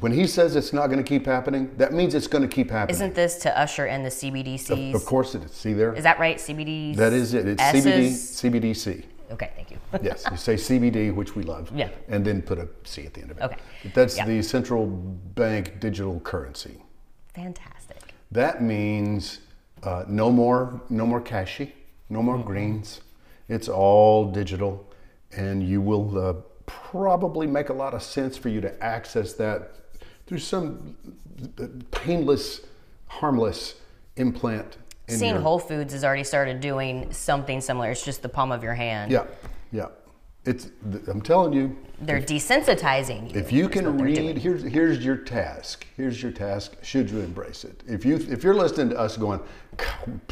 when 0.00 0.12
he 0.12 0.26
says 0.26 0.56
it's 0.56 0.72
not 0.72 0.86
going 0.86 0.98
to 0.98 1.04
keep 1.04 1.26
happening, 1.26 1.74
that 1.78 1.92
means 1.92 2.14
it's 2.14 2.26
going 2.26 2.42
to 2.42 2.54
keep 2.54 2.70
happening. 2.70 2.94
Isn't 2.94 3.14
this 3.14 3.38
to 3.38 3.58
usher 3.58 3.86
in 3.86 4.02
the 4.02 4.10
CBDCs? 4.10 4.94
Of 4.94 5.04
course 5.04 5.34
it 5.34 5.42
is. 5.42 5.52
See 5.52 5.72
there? 5.72 5.94
Is 5.94 6.04
that 6.04 6.18
right? 6.18 6.36
CBDs? 6.36 6.96
that 6.96 7.12
is 7.12 7.34
it. 7.34 7.48
It's 7.48 7.62
CBD, 7.62 8.10
CBDC. 8.10 9.04
Okay, 9.32 9.50
thank 9.56 9.70
you. 9.70 9.78
Yes, 10.02 10.24
you 10.30 10.36
say 10.36 10.54
CBD, 10.54 11.14
which 11.14 11.34
we 11.34 11.42
love. 11.42 11.70
Yeah. 11.74 11.88
And 12.08 12.24
then 12.24 12.42
put 12.42 12.58
a 12.58 12.68
C 12.84 13.06
at 13.06 13.14
the 13.14 13.22
end 13.22 13.30
of 13.30 13.38
it. 13.38 13.42
Okay. 13.42 13.56
That's 13.94 14.16
Yeah. 14.16 14.26
the 14.26 14.42
central 14.42 14.86
bank 14.86 15.80
digital 15.80 16.20
currency. 16.20 16.82
Fantastic. 17.34 18.14
That 18.30 18.62
means 18.62 19.40
uh, 19.82 20.04
no 20.08 20.30
more, 20.30 20.80
no 20.90 21.06
more 21.06 21.20
cashy, 21.20 21.74
no 22.08 22.22
more 22.22 22.36
Mm-hmm. 22.36 22.46
greens. 22.46 23.00
It's 23.48 23.68
all 23.68 24.26
digital, 24.32 24.86
and 25.36 25.62
you 25.62 25.80
will 25.80 26.18
uh, 26.18 26.32
probably 26.66 27.46
make 27.46 27.68
a 27.68 27.72
lot 27.72 27.94
of 27.94 28.02
sense 28.02 28.36
for 28.36 28.48
you 28.48 28.60
to 28.60 28.82
access 28.82 29.34
that 29.34 29.72
through 30.26 30.38
some 30.40 30.96
uh, 31.60 31.66
painless, 31.92 32.60
harmless 33.06 33.76
implant. 34.16 34.78
in 35.08 35.18
Seeing 35.18 35.34
your- 35.34 35.42
Whole 35.42 35.60
Foods 35.60 35.92
has 35.92 36.02
already 36.04 36.24
started 36.24 36.60
doing 36.60 37.12
something 37.12 37.60
similar. 37.60 37.90
It's 37.92 38.04
just 38.04 38.22
the 38.22 38.28
palm 38.28 38.50
of 38.50 38.64
your 38.64 38.74
hand. 38.74 39.12
Yeah, 39.12 39.26
yeah. 39.70 39.86
It's. 40.46 40.70
I'm 41.08 41.20
telling 41.20 41.52
you, 41.52 41.76
They're 42.00 42.20
desensitizing 42.20 43.34
you. 43.34 43.40
If 43.40 43.50
you 43.50 43.68
can 43.68 43.98
read, 43.98 44.38
here's 44.38 44.62
here's 44.62 45.04
your 45.04 45.16
task. 45.16 45.86
Here's 45.96 46.22
your 46.22 46.30
task. 46.30 46.76
Should 46.82 47.10
you 47.10 47.18
embrace 47.20 47.64
it? 47.64 47.82
If 47.86 48.04
you 48.04 48.16
if 48.16 48.44
you're 48.44 48.54
listening 48.54 48.90
to 48.90 48.98
us 48.98 49.16
going, 49.16 49.40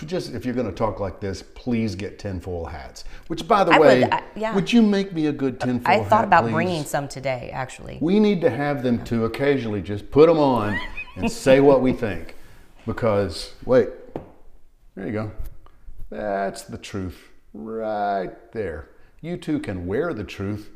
just 0.06 0.33
if 0.33 0.44
you're 0.44 0.54
going 0.54 0.68
to 0.68 0.73
talk 0.73 1.00
like 1.00 1.18
this, 1.18 1.42
please 1.42 1.97
get 1.97 2.18
tinfoil 2.21 2.64
hats. 2.66 3.04
Which, 3.26 3.49
by 3.49 3.64
the 3.64 3.73
I 3.73 3.78
way, 3.80 4.00
would, 4.04 4.12
I- 4.14 4.23
yeah. 4.37 4.54
would 4.54 4.73
you 4.73 4.83
make 4.83 5.12
me 5.12 5.26
a 5.26 5.33
good 5.33 5.59
tinfoil 5.61 5.92
I 5.92 5.99
hat? 5.99 6.09
thought 6.09 6.25
about 6.25 6.44
please? 6.44 6.52
bringing 6.52 6.85
some 6.85 7.09
today, 7.09 7.50
actually. 7.52 7.99
We 8.00 8.21
need 8.21 8.40
to 8.42 8.50
have 8.50 8.85
them 8.85 9.04
to 9.06 9.25
occasionally 9.25 9.83
just 9.83 10.11
put 10.12 10.28
them 10.28 10.38
on 10.38 10.78
and 11.16 11.30
say 11.30 11.59
what 11.59 11.80
we 11.83 11.92
think, 11.92 12.37
because 12.87 13.52
wait, 13.64 13.88
there 14.94 15.06
you 15.06 15.12
go. 15.12 15.33
That's 16.09 16.62
the 16.62 16.78
truth 16.78 17.18
right 17.52 18.52
there. 18.52 18.90
You 19.25 19.37
too 19.38 19.59
can 19.59 19.87
wear 19.87 20.12
the 20.12 20.23
truth. 20.23 20.69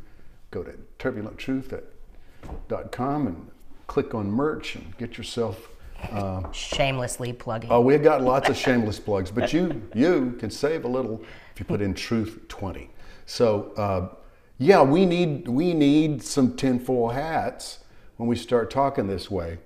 Go 0.50 0.62
to 0.62 0.72
turbulenttruth.com 0.98 3.26
and 3.26 3.50
click 3.86 4.14
on 4.14 4.30
merch 4.30 4.74
and 4.74 4.96
get 4.96 5.18
yourself. 5.18 5.68
Uh, 6.10 6.50
Shamelessly 6.52 7.34
plugging. 7.34 7.70
oh, 7.70 7.82
we've 7.82 8.02
got 8.02 8.22
lots 8.22 8.48
of 8.48 8.56
shameless 8.64 8.98
plugs, 8.98 9.30
but 9.30 9.52
you 9.52 9.82
you 9.94 10.34
can 10.40 10.50
save 10.50 10.86
a 10.86 10.88
little 10.88 11.22
if 11.52 11.60
you 11.60 11.66
put 11.66 11.82
in 11.82 11.92
truth 11.92 12.40
twenty. 12.48 12.88
So 13.26 13.72
uh, 13.76 14.08
yeah, 14.56 14.80
we 14.80 15.04
need 15.04 15.46
we 15.46 15.74
need 15.74 16.22
some 16.22 16.56
tinfoil 16.56 17.10
hats 17.10 17.80
when 18.16 18.30
we 18.30 18.36
start 18.36 18.70
talking 18.70 19.08
this 19.08 19.30
way. 19.30 19.58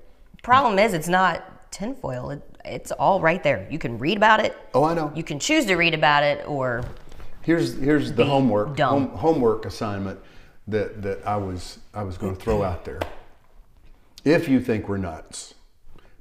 Problem 0.43 0.81
is, 0.81 0.93
it's 0.93 1.07
not 1.07 1.71
tinfoil. 1.71 2.31
It, 2.31 2.43
it's 2.65 2.91
all 2.91 3.21
right 3.21 3.45
there. 3.45 3.65
You 3.71 3.79
can 3.79 3.97
read 3.99 4.17
about 4.17 4.45
it. 4.45 4.57
Oh, 4.75 4.83
I 4.83 4.95
know. 4.95 5.12
You 5.15 5.23
can 5.23 5.39
choose 5.39 5.67
to 5.67 5.77
read 5.77 5.95
about 5.95 6.25
it, 6.25 6.45
or 6.49 6.85
Here's 7.43 7.77
here's 7.79 8.13
the 8.13 8.25
homework 8.25 8.79
home, 8.79 9.09
homework 9.09 9.67
assignment 9.67 10.21
that 10.69 11.03
that 11.03 11.27
I 11.27 11.37
was 11.37 11.79
I 11.93 12.05
was 12.05 12.17
going 12.17 12.37
to 12.37 12.41
throw 12.41 12.63
out 12.63 12.85
there. 12.85 13.01
If 14.25 14.49
you 14.49 14.61
think 14.61 14.89
we're 14.89 14.99
nuts, 14.99 15.55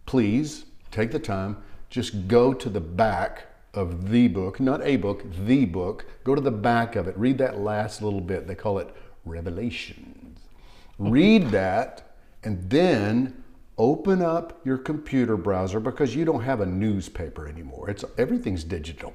please 0.07 0.65
take 0.89 1.11
the 1.11 1.19
time. 1.19 1.57
Just 1.91 2.27
go 2.27 2.53
to 2.53 2.69
the 2.69 2.81
back 2.81 3.45
of 3.73 4.09
the 4.09 4.27
book, 4.29 4.59
not 4.59 4.81
a 4.81 4.97
book, 4.97 5.23
the 5.45 5.65
book. 5.65 6.05
Go 6.23 6.33
to 6.33 6.41
the 6.41 6.51
back 6.51 6.95
of 6.95 7.07
it. 7.07 7.15
Read 7.17 7.37
that 7.37 7.59
last 7.59 8.01
little 8.01 8.21
bit. 8.21 8.47
They 8.47 8.55
call 8.55 8.79
it 8.79 8.93
Revelations. 9.23 10.39
Read 10.97 11.51
that, 11.51 12.15
and 12.43 12.67
then 12.69 13.43
open 13.77 14.21
up 14.21 14.59
your 14.65 14.77
computer 14.77 15.37
browser 15.37 15.79
because 15.79 16.15
you 16.15 16.25
don't 16.25 16.41
have 16.41 16.61
a 16.61 16.65
newspaper 16.65 17.47
anymore. 17.47 17.89
It's 17.89 18.03
everything's 18.17 18.63
digital 18.63 19.13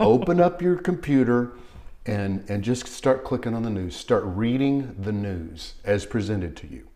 open 0.00 0.40
up 0.40 0.60
your 0.60 0.76
computer 0.76 1.52
and, 2.04 2.44
and 2.48 2.62
just 2.62 2.86
start 2.86 3.24
clicking 3.24 3.54
on 3.54 3.62
the 3.62 3.70
news. 3.70 3.96
Start 3.96 4.24
reading 4.24 4.94
the 4.98 5.12
news 5.12 5.74
as 5.84 6.06
presented 6.06 6.56
to 6.58 6.66
you. 6.66 6.88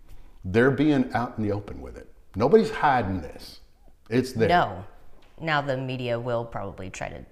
They're 0.45 0.71
being 0.71 1.12
out 1.12 1.35
in 1.37 1.45
the 1.45 1.52
open 1.52 1.80
with 1.80 1.97
it. 1.97 2.12
Nobody's 2.37 2.71
hiding 2.71 3.21
this. 3.21 3.61
It's 4.09 4.33
there. 4.33 4.49
no. 4.49 4.85
Now 5.40 5.61
the 5.61 5.76
media 5.76 6.19
will 6.19 6.45
probably 6.45 6.90
try 6.90 7.09
to 7.09 7.25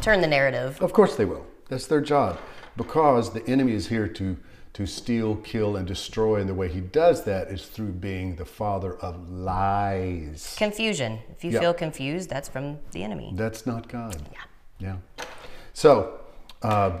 turn 0.00 0.20
the 0.20 0.26
narrative. 0.26 0.80
Of 0.80 0.92
course 0.92 1.16
they 1.16 1.24
will. 1.24 1.46
That's 1.68 1.86
their 1.86 2.00
job. 2.00 2.38
Because 2.76 3.32
the 3.32 3.46
enemy 3.48 3.72
is 3.72 3.88
here 3.88 4.08
to, 4.08 4.36
to 4.74 4.86
steal, 4.86 5.36
kill, 5.36 5.76
and 5.76 5.86
destroy. 5.86 6.40
And 6.40 6.48
the 6.48 6.54
way 6.54 6.68
he 6.68 6.80
does 6.80 7.24
that 7.24 7.48
is 7.48 7.64
through 7.66 7.92
being 7.92 8.36
the 8.36 8.44
father 8.44 8.96
of 8.96 9.30
lies. 9.30 10.54
Confusion. 10.58 11.20
If 11.30 11.44
you 11.44 11.52
Yeah. 11.52 11.60
feel 11.60 11.74
confused, 11.74 12.28
that's 12.28 12.48
from 12.48 12.78
the 12.90 13.02
enemy. 13.04 13.32
That's 13.34 13.66
not 13.66 13.88
God. 13.88 14.16
Yeah. 14.32 14.38
Yeah. 14.78 15.24
So, 15.72 16.18
uh, 16.62 16.98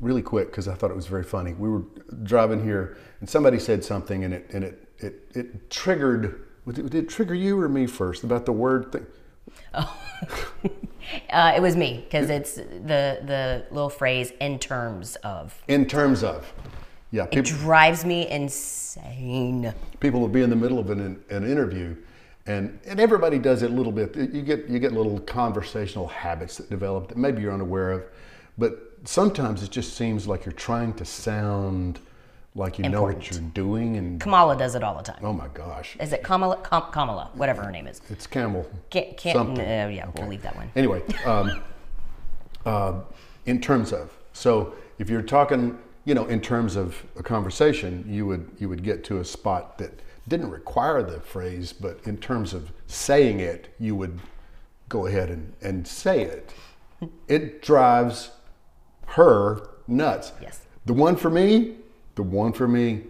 really 0.00 0.22
quick, 0.22 0.50
because 0.50 0.68
I 0.68 0.74
thought 0.74 0.90
it 0.90 0.96
was 0.96 1.06
very 1.06 1.22
funny. 1.22 1.52
We 1.54 1.68
were 1.68 1.82
driving 2.24 2.62
here, 2.64 2.96
and 3.20 3.28
somebody 3.28 3.58
said 3.58 3.84
something, 3.84 4.24
and 4.24 4.34
it 4.34 4.50
and 4.52 4.64
it 4.64 4.88
it, 4.98 5.30
it 5.34 5.70
triggered. 5.70 6.44
Did 6.70 6.94
it, 6.94 7.08
trigger 7.08 7.34
you 7.34 7.58
or 7.58 7.68
me 7.68 7.86
first 7.86 8.24
about 8.24 8.44
the 8.44 8.52
word 8.52 8.92
thing? 8.92 9.06
Uh, 11.30 11.54
it 11.56 11.62
was 11.62 11.74
me 11.74 12.04
because 12.04 12.28
it's 12.28 12.56
the 12.56 13.18
the 13.24 13.64
little 13.70 13.88
phrase 13.88 14.32
in 14.42 14.58
terms 14.58 15.16
of. 15.24 15.62
In 15.66 15.86
terms 15.86 16.22
of, 16.22 16.52
yeah, 17.10 17.26
It 17.32 17.44
drives 17.44 18.04
me 18.04 18.28
insane. 18.28 19.72
people 20.00 20.20
will 20.20 20.28
be 20.28 20.42
in 20.42 20.50
the 20.50 20.56
middle 20.56 20.78
of 20.78 20.90
an, 20.90 21.22
an 21.30 21.50
interview, 21.50 21.96
and 22.46 22.78
and 22.86 23.00
everybody 23.00 23.38
does 23.38 23.62
it 23.62 23.70
a 23.70 23.74
little 23.74 23.92
bit. 23.92 24.14
You 24.16 24.42
get 24.42 24.68
you 24.68 24.78
get 24.78 24.92
little 24.92 25.18
conversational 25.20 26.06
habits 26.08 26.56
that 26.58 26.68
develop 26.70 27.08
that 27.08 27.16
maybe 27.16 27.42
you're 27.42 27.52
unaware 27.52 27.92
of, 27.92 28.04
but 28.56 28.92
sometimes 29.04 29.62
it 29.62 29.70
just 29.70 29.96
seems 29.96 30.26
like 30.26 30.44
you're 30.44 30.52
trying 30.52 30.92
to 30.94 31.04
sound 31.04 32.00
like 32.54 32.78
you 32.78 32.88
know 32.88 33.02
what 33.02 33.30
you're 33.30 33.40
doing, 33.50 33.96
and 33.96 34.20
Kamala 34.20 34.56
does 34.56 34.74
it 34.74 34.82
all 34.82 34.96
the 34.96 35.02
time. 35.02 35.20
oh 35.22 35.32
my 35.32 35.48
gosh, 35.54 35.96
Is 36.00 36.12
it 36.12 36.22
Kamala? 36.22 36.56
Kam- 36.58 36.90
Kamala, 36.92 37.30
whatever 37.34 37.62
her 37.62 37.70
name 37.70 37.86
is. 37.86 38.00
It's 38.10 38.26
camel. 38.26 38.68
Can't, 38.90 39.16
can't 39.16 39.58
uh, 39.58 39.62
yeah, 39.88 40.08
we'll 40.16 40.26
leave 40.28 40.42
that 40.42 40.56
one. 40.56 40.70
Anyway, 40.74 41.02
um, 41.24 41.62
uh, 42.66 43.00
in 43.46 43.60
terms 43.60 43.92
of, 43.92 44.10
so 44.32 44.74
if 44.98 45.08
you're 45.08 45.22
talking, 45.22 45.78
you 46.08 46.14
know, 46.14 46.24
in 46.24 46.40
terms 46.40 46.74
of 46.74 47.04
a 47.18 47.22
conversation, 47.22 48.02
you 48.08 48.24
would 48.24 48.50
you 48.58 48.66
would 48.70 48.82
get 48.82 49.04
to 49.04 49.20
a 49.20 49.24
spot 49.24 49.76
that 49.76 50.00
didn't 50.26 50.50
require 50.50 51.02
the 51.02 51.20
phrase, 51.20 51.74
but 51.74 52.00
in 52.04 52.16
terms 52.16 52.54
of 52.54 52.72
saying 52.86 53.40
it, 53.40 53.74
you 53.78 53.94
would 53.94 54.18
go 54.88 55.04
ahead 55.04 55.28
and, 55.28 55.52
and 55.60 55.86
say 55.86 56.22
it. 56.22 56.54
It 57.28 57.60
drives 57.60 58.30
her 59.08 59.68
nuts. 59.86 60.32
Yes. 60.40 60.62
The 60.86 60.94
one 60.94 61.14
for 61.14 61.28
me, 61.28 61.76
the 62.14 62.22
one 62.22 62.54
for 62.54 62.66
me, 62.66 63.02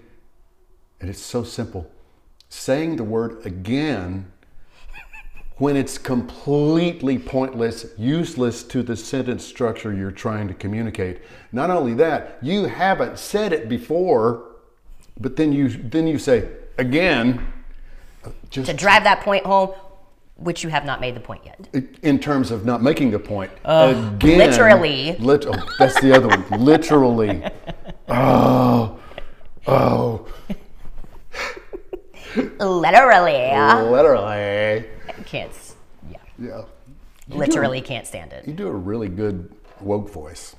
and 1.00 1.08
it's 1.08 1.20
so 1.20 1.44
simple. 1.44 1.88
Saying 2.48 2.96
the 2.96 3.04
word 3.04 3.46
again 3.46 4.32
when 5.58 5.76
it's 5.76 5.98
completely 5.98 7.18
pointless, 7.18 7.86
useless 7.98 8.62
to 8.62 8.82
the 8.82 8.96
sentence 8.96 9.44
structure 9.44 9.92
you're 9.92 10.12
trying 10.12 10.46
to 10.48 10.54
communicate. 10.54 11.20
Not 11.52 11.68
only 11.70 11.94
that, 11.94 12.38
you 12.42 12.64
haven't 12.66 13.18
said 13.18 13.52
it 13.52 13.68
before, 13.68 14.44
but 15.18 15.36
then 15.36 15.52
you 15.52 15.68
then 15.68 16.06
you 16.06 16.18
say 16.18 16.48
again, 16.78 17.44
uh, 18.24 18.30
just 18.50 18.70
To 18.70 18.74
drive 18.76 19.02
that 19.04 19.20
point 19.22 19.44
home, 19.44 19.70
which 20.36 20.62
you 20.62 20.70
have 20.70 20.84
not 20.84 21.00
made 21.00 21.16
the 21.16 21.20
point 21.20 21.42
yet. 21.44 21.68
in 22.02 22.20
terms 22.20 22.52
of 22.52 22.64
not 22.64 22.80
making 22.80 23.10
the 23.10 23.18
point. 23.18 23.50
again, 23.64 24.38
literally. 24.38 25.16
Lit- 25.18 25.46
oh, 25.48 25.54
that's 25.80 26.00
the 26.00 26.12
other 26.14 26.28
one. 26.28 26.44
Literally. 26.64 27.42
Oh, 28.08 28.98
oh, 29.66 30.26
Literally. 32.60 33.50
literally. 33.90 34.84
Can't, 35.28 35.50
s- 35.50 35.74
yeah. 36.10 36.16
Yeah. 36.38 36.62
Literally 37.28 37.80
can't 37.82 38.06
stand 38.06 38.32
it. 38.32 38.46
You 38.46 38.54
do 38.54 38.68
a 38.68 38.72
really 38.72 39.08
good 39.08 39.52
woke 39.80 40.08
voice. 40.10 40.56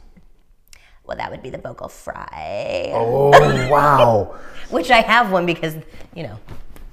Well, 1.06 1.18
that 1.18 1.32
would 1.32 1.42
be 1.42 1.50
the 1.50 1.58
vocal 1.58 1.88
fry. 1.90 2.92
Oh 2.94 3.30
wow. 3.72 4.36
Which 4.70 4.92
I 4.92 5.02
have 5.02 5.32
one 5.32 5.46
because, 5.48 5.76
you 6.16 6.22
know, 6.24 6.38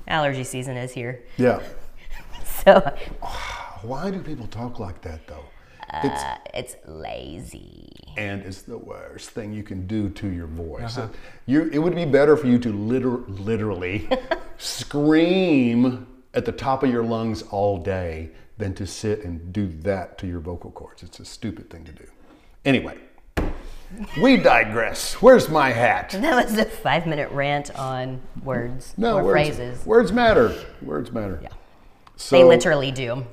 allergy 0.08 0.44
season 0.44 0.76
is 0.76 0.92
here. 0.92 1.22
Yeah. 1.36 1.60
So 2.64 2.80
Why 3.82 4.10
do 4.10 4.20
people 4.20 4.46
talk 4.48 4.80
like 4.80 5.00
that 5.02 5.26
though? 5.28 5.44
It's, 6.02 6.20
uh, 6.22 6.36
it's 6.52 6.76
lazy. 6.86 7.90
and 8.16 8.42
it's 8.42 8.62
the 8.62 8.76
worst 8.78 9.30
thing 9.30 9.52
you 9.52 9.62
can 9.62 9.86
do 9.86 10.08
to 10.10 10.28
your 10.28 10.48
voice. 10.48 10.98
You, 11.46 11.70
it 11.72 11.78
would 11.78 11.94
be 11.94 12.04
better 12.06 12.36
for 12.36 12.48
you 12.48 12.58
to 12.58 12.72
liter- 12.72 13.18
literally 13.28 14.08
scream 14.58 16.06
at 16.36 16.44
the 16.44 16.52
top 16.52 16.82
of 16.82 16.90
your 16.90 17.02
lungs 17.02 17.42
all 17.50 17.78
day 17.78 18.30
than 18.58 18.74
to 18.74 18.86
sit 18.86 19.24
and 19.24 19.52
do 19.52 19.66
that 19.82 20.18
to 20.18 20.26
your 20.26 20.38
vocal 20.40 20.70
cords. 20.70 21.02
It's 21.02 21.18
a 21.18 21.24
stupid 21.24 21.70
thing 21.70 21.84
to 21.84 21.92
do. 21.92 22.04
Anyway, 22.64 22.98
we 24.20 24.36
digress. 24.36 25.14
Where's 25.14 25.48
my 25.48 25.70
hat? 25.70 26.10
That 26.10 26.44
was 26.50 26.58
a 26.58 26.64
five 26.66 27.06
minute 27.06 27.30
rant 27.32 27.74
on 27.78 28.20
words 28.44 28.92
No, 28.96 29.16
or 29.18 29.24
words, 29.24 29.32
phrases. 29.56 29.86
words 29.86 30.12
matter. 30.12 30.54
Words 30.82 31.10
matter. 31.10 31.40
Yeah. 31.42 31.48
So, 32.16 32.36
They 32.36 32.44
literally 32.44 32.90
do. 32.92 33.26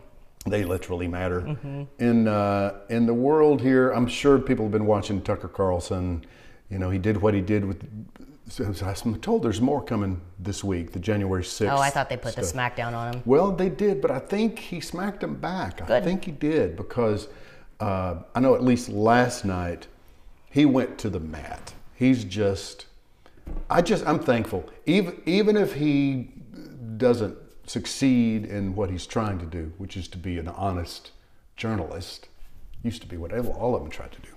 They 0.46 0.64
literally 0.66 1.08
matter. 1.08 1.56
In 2.00 2.28
uh, 2.28 2.80
in 2.90 3.06
the 3.06 3.14
world 3.14 3.62
here, 3.62 3.92
I'm 3.92 4.08
sure 4.08 4.38
people 4.40 4.66
have 4.66 4.74
been 4.74 4.86
watching 4.86 5.22
Tucker 5.22 5.48
Carlson. 5.48 6.26
You 6.70 6.80
know, 6.80 6.90
he 6.90 6.98
did 6.98 7.22
what 7.22 7.34
he 7.34 7.42
did 7.42 7.66
with. 7.66 7.84
so 8.50 8.66
I'm 8.66 9.16
told 9.22 9.44
there's 9.44 9.62
more 9.62 9.84
coming 9.84 10.22
this 10.40 10.64
week, 10.64 10.92
the 10.92 11.00
January 11.00 11.44
6th. 11.44 11.72
Oh, 11.72 11.80
I 11.80 11.90
thought 11.90 12.10
they 12.10 12.18
put 12.18 12.36
the 12.36 12.42
smackdown 12.42 12.94
on 12.94 13.14
him. 13.14 13.22
Well, 13.26 13.52
they 13.52 13.70
did, 13.70 14.02
but 14.02 14.12
I 14.12 14.20
think 14.20 14.60
he 14.60 14.80
smacked 14.80 15.24
him 15.24 15.36
back. 15.36 15.90
I 15.90 16.02
think 16.02 16.26
he 16.26 16.32
did 16.32 16.76
because 16.76 17.28
uh, 17.80 18.16
I 18.34 18.40
know 18.40 18.56
at 18.56 18.64
least 18.64 18.90
last 18.90 19.46
night 19.46 19.88
he 20.50 20.66
went 20.66 20.98
to 21.00 21.10
the 21.10 21.20
mat. 21.20 21.74
He's 21.96 22.24
just, 22.24 22.86
I 23.70 23.82
just, 23.82 24.06
I'm 24.06 24.20
thankful. 24.20 24.70
Even 24.86 25.22
even 25.26 25.58
if 25.58 25.74
he 25.74 26.30
doesn't 26.98 27.38
succeed 27.66 28.46
in 28.46 28.76
what 28.76 28.90
he's 28.90 29.06
trying 29.06 29.40
to 29.40 29.46
do, 29.46 29.74
which 29.78 29.98
is 29.98 30.08
to 30.10 30.18
be 30.18 30.38
an 30.38 30.48
honest 30.48 31.12
journalist, 31.56 32.28
used 32.84 33.02
to 33.02 33.08
be 33.08 33.18
what 33.18 33.34
all 33.34 33.76
of 33.76 33.82
them 33.82 33.92
tried 33.92 34.12
to 34.12 34.22
do. 34.22 34.33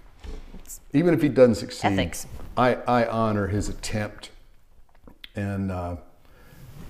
Even 0.93 1.15
if 1.15 1.23
he 1.23 1.29
doesn't 1.29 1.57
succeed, 1.57 1.93
Ethics. 1.93 2.27
I, 2.57 2.75
I 2.75 3.07
honor 3.07 3.49
his 3.49 3.69
attempt, 3.69 4.31
and 5.35 5.71
uh, 5.71 5.97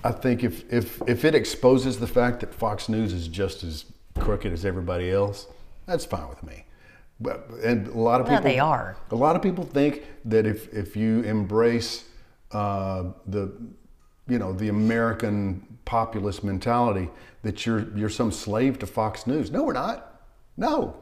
I 0.03 0.11
think 0.11 0.43
if, 0.43 0.71
if 0.71 1.01
if 1.07 1.25
it 1.25 1.35
exposes 1.35 1.99
the 1.99 2.07
fact 2.07 2.39
that 2.39 2.53
Fox 2.53 2.87
News 2.87 3.13
is 3.13 3.27
just 3.27 3.63
as 3.63 3.85
crooked 4.19 4.51
as 4.53 4.65
everybody 4.65 5.11
else, 5.11 5.47
that's 5.85 6.05
fine 6.05 6.29
with 6.29 6.43
me. 6.43 6.65
But 7.19 7.49
and 7.63 7.87
a 7.87 7.97
lot 7.97 8.21
of 8.21 8.27
people 8.27 8.43
they 8.43 8.59
are. 8.59 8.95
A 9.11 9.15
lot 9.15 9.35
of 9.35 9.41
people 9.41 9.63
think 9.65 10.03
that 10.25 10.45
if 10.45 10.71
if 10.73 10.95
you 10.95 11.21
embrace 11.21 12.05
uh, 12.51 13.05
the 13.25 13.51
you 14.27 14.39
know 14.39 14.53
the 14.53 14.69
American 14.69 15.65
populist 15.85 16.43
mentality 16.43 17.09
that 17.41 17.65
you're 17.65 17.87
you're 17.95 18.09
some 18.09 18.31
slave 18.31 18.77
to 18.79 18.87
Fox 18.87 19.25
News. 19.25 19.51
No, 19.51 19.63
we're 19.63 19.73
not. 19.73 20.21
No. 20.57 20.95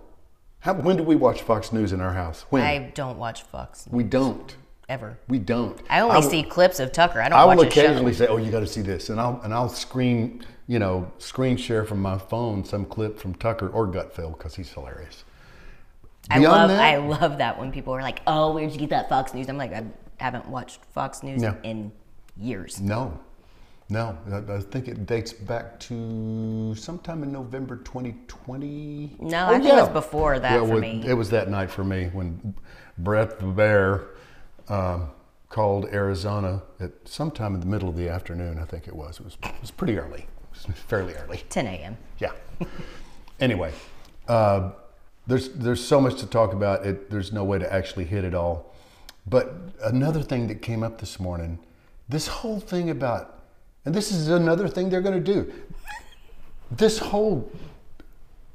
How, 0.65 0.73
when 0.73 0.97
do 0.97 1.03
we 1.03 1.15
watch 1.15 1.43
Fox 1.43 1.71
News 1.71 1.93
in 1.93 2.01
our 2.01 2.13
house? 2.13 2.43
When 2.49 2.63
I 2.63 2.89
don't 2.95 3.19
watch 3.19 3.43
Fox 3.43 3.85
News. 3.85 3.93
we 3.93 4.03
don't. 4.03 4.55
ever. 4.89 5.19
We 5.27 5.37
don't. 5.37 5.79
I 5.91 5.99
only 5.99 6.15
will- 6.15 6.23
see 6.23 6.41
clips 6.41 6.79
of 6.79 6.91
Tucker. 6.91 7.21
I 7.21 7.29
don't 7.29 7.37
I 7.37 7.45
watch 7.45 7.57
will 7.57 7.65
occasionally 7.65 8.13
say, 8.13 8.25
"Oh, 8.25 8.37
you 8.37 8.49
got 8.51 8.61
to 8.61 8.67
see 8.67 8.81
this," 8.81 9.09
and 9.11 9.19
I'll 9.21 9.39
and 9.43 9.53
I'll 9.53 9.69
screen, 9.69 10.43
you 10.67 10.79
know, 10.79 11.11
screen 11.19 11.55
share 11.55 11.85
from 11.85 12.01
my 12.01 12.17
phone 12.17 12.65
some 12.65 12.83
clip 12.85 13.19
from 13.19 13.35
Tucker 13.35 13.69
or 13.69 13.87
Gutfeld 13.87 14.37
because 14.39 14.55
he's 14.55 14.69
hilarious. 14.71 15.23
I 16.31 16.39
love 16.39 16.69
that- 16.69 16.81
I 16.83 16.97
love 16.97 17.37
that 17.37 17.59
when 17.59 17.71
people 17.71 17.93
are 17.93 18.01
like, 18.01 18.21
"Oh, 18.25 18.53
where'd 18.53 18.71
you 18.71 18.79
get 18.79 18.89
that 18.89 19.07
Fox 19.07 19.35
News?" 19.35 19.47
I'm 19.49 19.57
like, 19.59 19.71
I 19.71 19.83
haven't 20.17 20.47
watched 20.49 20.83
Fox 20.85 21.21
News 21.21 21.43
No. 21.43 21.55
in 21.61 21.91
years. 22.37 22.81
No, 22.81 23.19
no, 23.89 24.17
I, 24.31 24.53
I 24.53 24.59
think 24.59 24.87
it 24.87 25.05
dates 25.05 25.31
back 25.31 25.79
to 25.81 26.73
sometime 26.75 27.21
in 27.23 27.31
November 27.31 27.77
2020. 27.77 29.17
No, 29.19 29.47
I 29.47 29.59
think 29.59 29.65
it 29.65 29.75
was 29.75 29.89
before 29.89 30.39
that 30.39 30.59
for 30.59 30.65
well, 30.65 30.79
me. 30.79 31.03
It 31.05 31.13
was 31.13 31.29
that 31.29 31.49
night 31.49 31.69
for 31.69 31.83
me 31.83 32.09
when 32.11 32.55
Brett 32.97 33.39
the 33.39 33.45
Bear 33.45 34.07
um, 34.69 35.11
called 35.49 35.85
Arizona 35.85 36.63
at 36.79 36.91
sometime 37.05 37.53
in 37.53 37.59
the 37.59 37.67
middle 37.67 37.87
of 37.87 37.95
the 37.95 38.09
afternoon. 38.09 38.57
I 38.57 38.65
think 38.65 38.87
it 38.87 38.95
was. 38.95 39.19
It 39.19 39.25
was, 39.25 39.37
it 39.43 39.61
was 39.61 39.71
pretty 39.71 39.97
early. 39.99 40.21
It 40.21 40.67
was 40.67 40.77
fairly 40.79 41.13
early. 41.13 41.43
10 41.49 41.67
a.m. 41.67 41.97
Yeah. 42.17 42.31
anyway, 43.39 43.71
uh, 44.27 44.71
there's 45.27 45.49
there's 45.49 45.83
so 45.85 46.01
much 46.01 46.19
to 46.21 46.25
talk 46.25 46.53
about. 46.53 46.85
It 46.85 47.11
there's 47.11 47.31
no 47.31 47.43
way 47.43 47.59
to 47.59 47.71
actually 47.71 48.05
hit 48.05 48.23
it 48.23 48.33
all. 48.33 48.73
But 49.27 49.53
another 49.83 50.21
thing 50.21 50.47
that 50.47 50.61
came 50.61 50.83
up 50.83 50.99
this 50.99 51.19
morning, 51.19 51.59
this 52.07 52.27
whole 52.27 52.59
thing 52.59 52.89
about, 52.89 53.34
and 53.85 53.93
this 53.93 54.11
is 54.11 54.27
another 54.29 54.67
thing 54.67 54.89
they're 54.89 55.01
going 55.01 55.23
to 55.23 55.33
do. 55.33 55.53
This 56.71 56.97
whole 56.97 57.51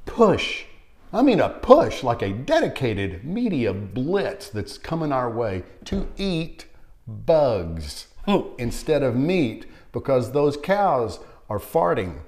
push, 0.05 0.65
I 1.13 1.23
mean 1.23 1.41
a 1.41 1.49
push, 1.49 2.03
like 2.03 2.23
a 2.23 2.33
dedicated 2.33 3.25
media 3.25 3.73
blitz 3.73 4.49
that's 4.49 4.77
coming 4.77 5.13
our 5.13 5.31
way 5.31 5.63
to 5.87 6.09
eat 6.17 6.67
bugs 7.07 8.09
hmm. 8.27 8.41
instead 8.59 9.03
of 9.03 9.17
meat 9.17 9.67
because 9.93 10.33
those 10.33 10.57
cows 10.57 11.21
are 11.49 11.59
farting 11.59 12.19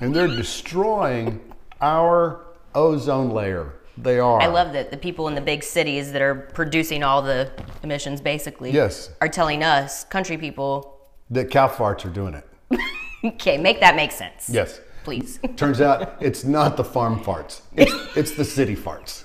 and 0.00 0.14
they're 0.14 0.28
destroying 0.28 1.40
our 1.80 2.46
ozone 2.74 3.30
layer. 3.30 3.72
They 3.98 4.18
are. 4.18 4.40
I 4.42 4.46
love 4.46 4.74
that 4.74 4.90
the 4.90 4.96
people 4.96 5.26
in 5.28 5.34
the 5.34 5.40
big 5.40 5.62
cities 5.62 6.12
that 6.12 6.20
are 6.20 6.34
producing 6.34 7.02
all 7.02 7.22
the 7.22 7.50
emissions 7.82 8.20
basically 8.20 8.70
Yes. 8.70 9.10
are 9.22 9.28
telling 9.28 9.64
us, 9.64 10.04
country 10.04 10.36
people, 10.36 10.95
that 11.30 11.50
cow 11.50 11.68
farts 11.68 12.04
are 12.04 12.10
doing 12.10 12.34
it. 12.34 12.80
okay, 13.24 13.58
make 13.58 13.80
that 13.80 13.96
make 13.96 14.12
sense. 14.12 14.48
Yes. 14.48 14.80
Please. 15.04 15.38
Turns 15.56 15.80
out 15.80 16.16
it's 16.20 16.44
not 16.44 16.76
the 16.76 16.84
farm 16.84 17.20
farts. 17.20 17.60
It's, 17.76 18.16
it's 18.16 18.32
the 18.36 18.44
city 18.44 18.74
farts. 18.74 19.22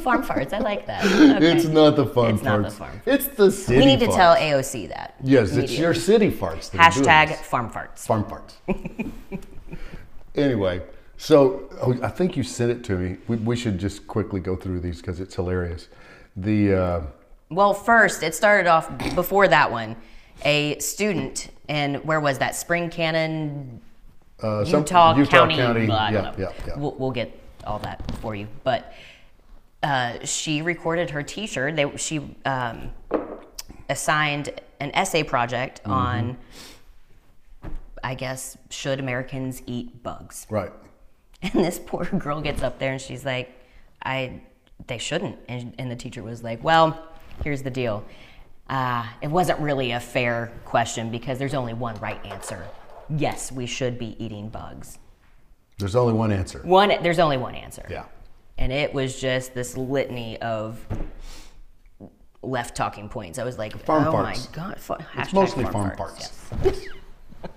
farm 0.00 0.22
farts, 0.22 0.52
I 0.52 0.58
like 0.58 0.86
that. 0.86 1.04
Okay. 1.04 1.52
It's 1.52 1.64
not 1.64 1.96
the 1.96 2.04
farm 2.06 2.34
It's 2.34 2.42
farts. 2.42 2.44
not 2.44 2.62
the 2.64 2.70
farm. 2.70 3.00
It's 3.06 3.26
the 3.28 3.50
city 3.50 3.78
we 3.78 3.86
need 3.86 4.00
to 4.00 4.06
farts. 4.08 4.16
tell 4.16 4.36
AOC 4.36 4.88
that. 4.88 5.14
Yes, 5.22 5.56
it's 5.56 5.78
your 5.78 5.94
city 5.94 6.30
farts. 6.30 6.70
That 6.72 6.80
are 6.80 6.90
doing 6.92 7.06
Hashtag 7.06 7.36
farm 7.36 7.70
farts. 7.70 8.00
farm 8.06 8.24
farts. 8.24 8.54
anyway, 10.34 10.82
so 11.16 11.68
oh, 11.80 11.98
I 12.02 12.08
think 12.08 12.36
you 12.36 12.42
sent 12.42 12.70
it 12.70 12.84
to 12.84 12.96
me. 12.96 13.16
We, 13.28 13.36
we 13.36 13.56
should 13.56 13.78
just 13.78 14.06
quickly 14.06 14.40
go 14.40 14.56
through 14.56 14.80
these 14.80 15.00
because 15.00 15.20
it's 15.20 15.34
hilarious. 15.34 15.88
The 16.36 16.74
uh, 16.74 17.02
Well, 17.50 17.72
first, 17.74 18.22
it 18.22 18.34
started 18.34 18.68
off 18.68 18.90
before 19.14 19.48
that 19.48 19.70
one. 19.72 19.96
A 20.44 20.78
student 20.78 21.48
in, 21.68 21.96
where 21.96 22.20
was 22.20 22.38
that? 22.38 22.54
Spring 22.54 22.90
Cannon, 22.90 23.80
uh, 24.42 24.64
some- 24.64 24.80
Utah, 24.80 25.14
County. 25.26 25.56
County. 25.56 25.86
blah, 25.86 26.08
yeah, 26.08 26.34
yeah, 26.38 26.52
yeah. 26.66 26.76
We'll, 26.76 26.94
we'll 26.98 27.10
get 27.10 27.38
all 27.66 27.78
that 27.80 28.00
for 28.20 28.34
you. 28.34 28.46
But 28.64 28.92
uh, 29.82 30.24
she 30.24 30.62
recorded 30.62 31.10
her 31.10 31.22
teacher. 31.22 31.72
They, 31.72 31.96
she 31.96 32.36
um, 32.44 32.90
assigned 33.88 34.50
an 34.80 34.90
essay 34.94 35.22
project 35.22 35.82
Mm-hmm. 35.82 35.90
on, 35.92 36.38
I 38.02 38.14
guess, 38.14 38.56
should 38.70 39.00
Americans 39.00 39.62
eat 39.66 40.02
bugs? 40.02 40.46
right. 40.50 40.72
And 41.40 41.52
this 41.64 41.78
poor 41.78 42.04
girl 42.04 42.40
gets 42.40 42.62
up 42.64 42.80
there 42.80 42.90
and 42.92 43.00
she's 43.00 43.24
like, 43.24 43.48
I, 44.02 44.40
they 44.88 44.98
shouldn't. 44.98 45.38
And, 45.48 45.72
and 45.78 45.88
the 45.88 45.94
teacher 45.94 46.20
was 46.22 46.42
like, 46.42 46.64
well, 46.64 47.00
here's 47.44 47.62
the 47.62 47.70
deal. 47.70 48.04
Uh, 48.68 49.06
it 49.22 49.28
wasn't 49.28 49.58
really 49.60 49.92
a 49.92 50.00
fair 50.00 50.52
question 50.64 51.10
because 51.10 51.38
there's 51.38 51.54
only 51.54 51.72
one 51.74 51.94
right 52.00 52.24
answer. 52.26 52.66
Yes, 53.08 53.50
we 53.50 53.64
should 53.66 53.98
be 53.98 54.22
eating 54.22 54.48
bugs. 54.50 54.98
There's 55.78 55.96
only 55.96 56.12
one 56.12 56.32
answer. 56.32 56.60
One, 56.64 56.92
there's 57.02 57.18
only 57.18 57.38
one 57.38 57.54
answer. 57.54 57.86
Yeah. 57.88 58.04
And 58.58 58.72
it 58.72 58.92
was 58.92 59.18
just 59.20 59.54
this 59.54 59.76
litany 59.76 60.38
of 60.42 60.84
left 62.42 62.76
talking 62.76 63.08
points. 63.08 63.38
I 63.38 63.44
was 63.44 63.56
like, 63.58 63.78
Farm 63.84 64.08
oh 64.08 64.12
my 64.22 64.36
god, 64.52 64.78
fa- 64.80 65.04
It's 65.16 65.32
mostly 65.32 65.64
farm 65.64 65.90
farts, 65.96 66.30
farts. 66.50 66.64
yes. 66.64 66.86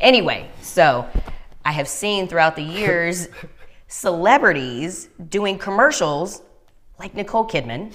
Anyway, 0.00 0.48
so 0.62 1.08
I 1.64 1.72
have 1.72 1.88
seen 1.88 2.28
throughout 2.28 2.54
the 2.54 2.62
years 2.62 3.28
celebrities 3.88 5.08
doing 5.28 5.58
commercials 5.58 6.42
like 6.98 7.14
Nicole 7.14 7.46
Kidman, 7.46 7.92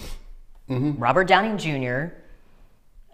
Mm-hmm. 0.69 0.97
Robert 1.01 1.25
Downey 1.27 1.57
Jr. 1.57 2.13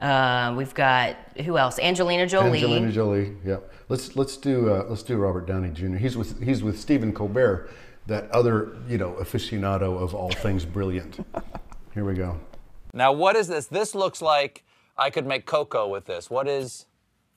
Uh, 0.01 0.53
we've 0.57 0.73
got 0.73 1.17
who 1.43 1.57
else? 1.57 1.77
Angelina 1.79 2.25
Jolie. 2.25 2.53
Angelina 2.53 2.91
Jolie. 2.91 3.35
Yeah. 3.45 3.57
Let's 3.89 4.15
let's 4.15 4.37
do 4.37 4.69
uh, 4.71 4.85
let's 4.87 5.03
do 5.03 5.17
Robert 5.17 5.45
Downey 5.45 5.71
Jr. 5.71 5.97
He's 5.97 6.15
with 6.15 6.41
he's 6.41 6.63
with 6.63 6.79
Stephen 6.79 7.11
Colbert, 7.13 7.69
that 8.07 8.29
other 8.31 8.77
you 8.87 8.97
know 8.97 9.13
aficionado 9.19 10.01
of 10.01 10.15
all 10.15 10.31
things 10.31 10.65
brilliant. 10.65 11.25
Here 11.93 12.05
we 12.05 12.13
go. 12.13 12.39
Now, 12.93 13.11
what 13.11 13.35
is 13.35 13.47
this? 13.47 13.65
This 13.67 13.93
looks 13.93 14.21
like 14.21 14.63
I 14.97 15.09
could 15.09 15.25
make 15.25 15.45
cocoa 15.45 15.87
with 15.87 16.05
this. 16.05 16.29
What 16.29 16.47
is 16.47 16.85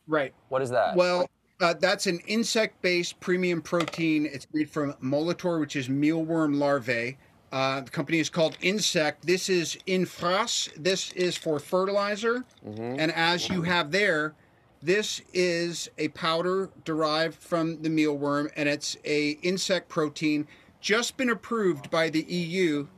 Right. 0.07 0.35
what 0.49 0.63
is 0.63 0.71
that? 0.71 0.97
Well, 0.97 1.27
uh, 1.61 1.75
that's 1.75 2.07
an 2.07 2.21
insect-based 2.27 3.21
premium 3.21 3.63
protein. 3.63 4.27
It's 4.27 4.47
made 4.53 4.69
from 4.69 4.95
Molitor, 4.95 5.61
which 5.61 5.77
is 5.77 5.89
mealworm 5.89 6.59
larvae. 6.59 7.19
Uh, 7.53 7.83
the 7.83 7.91
company 7.91 8.19
is 8.19 8.31
called 8.31 8.57
Ynsect. 8.61 9.17
This 9.23 9.51
is 9.51 9.77
Infras. 9.87 10.71
This 10.77 11.13
is 11.13 11.37
for 11.37 11.59
fertilizer. 11.59 12.45
And 12.65 13.13
as 13.13 13.49
you 13.51 13.63
have 13.63 13.91
there, 13.91 14.35
this 14.83 15.21
is 15.35 15.91
a 15.99 16.09
powder 16.09 16.71
derived 16.85 17.41
from 17.43 17.83
the 17.83 17.91
mealworm, 17.91 18.51
and 18.57 18.69
it's 18.69 18.97
a 19.05 19.33
insect 19.43 19.89
protein 19.89 20.49
just 20.81 21.17
been 21.17 21.31
approved 21.31 21.91
by 21.91 22.09
the 22.11 22.23
EU 22.23 22.89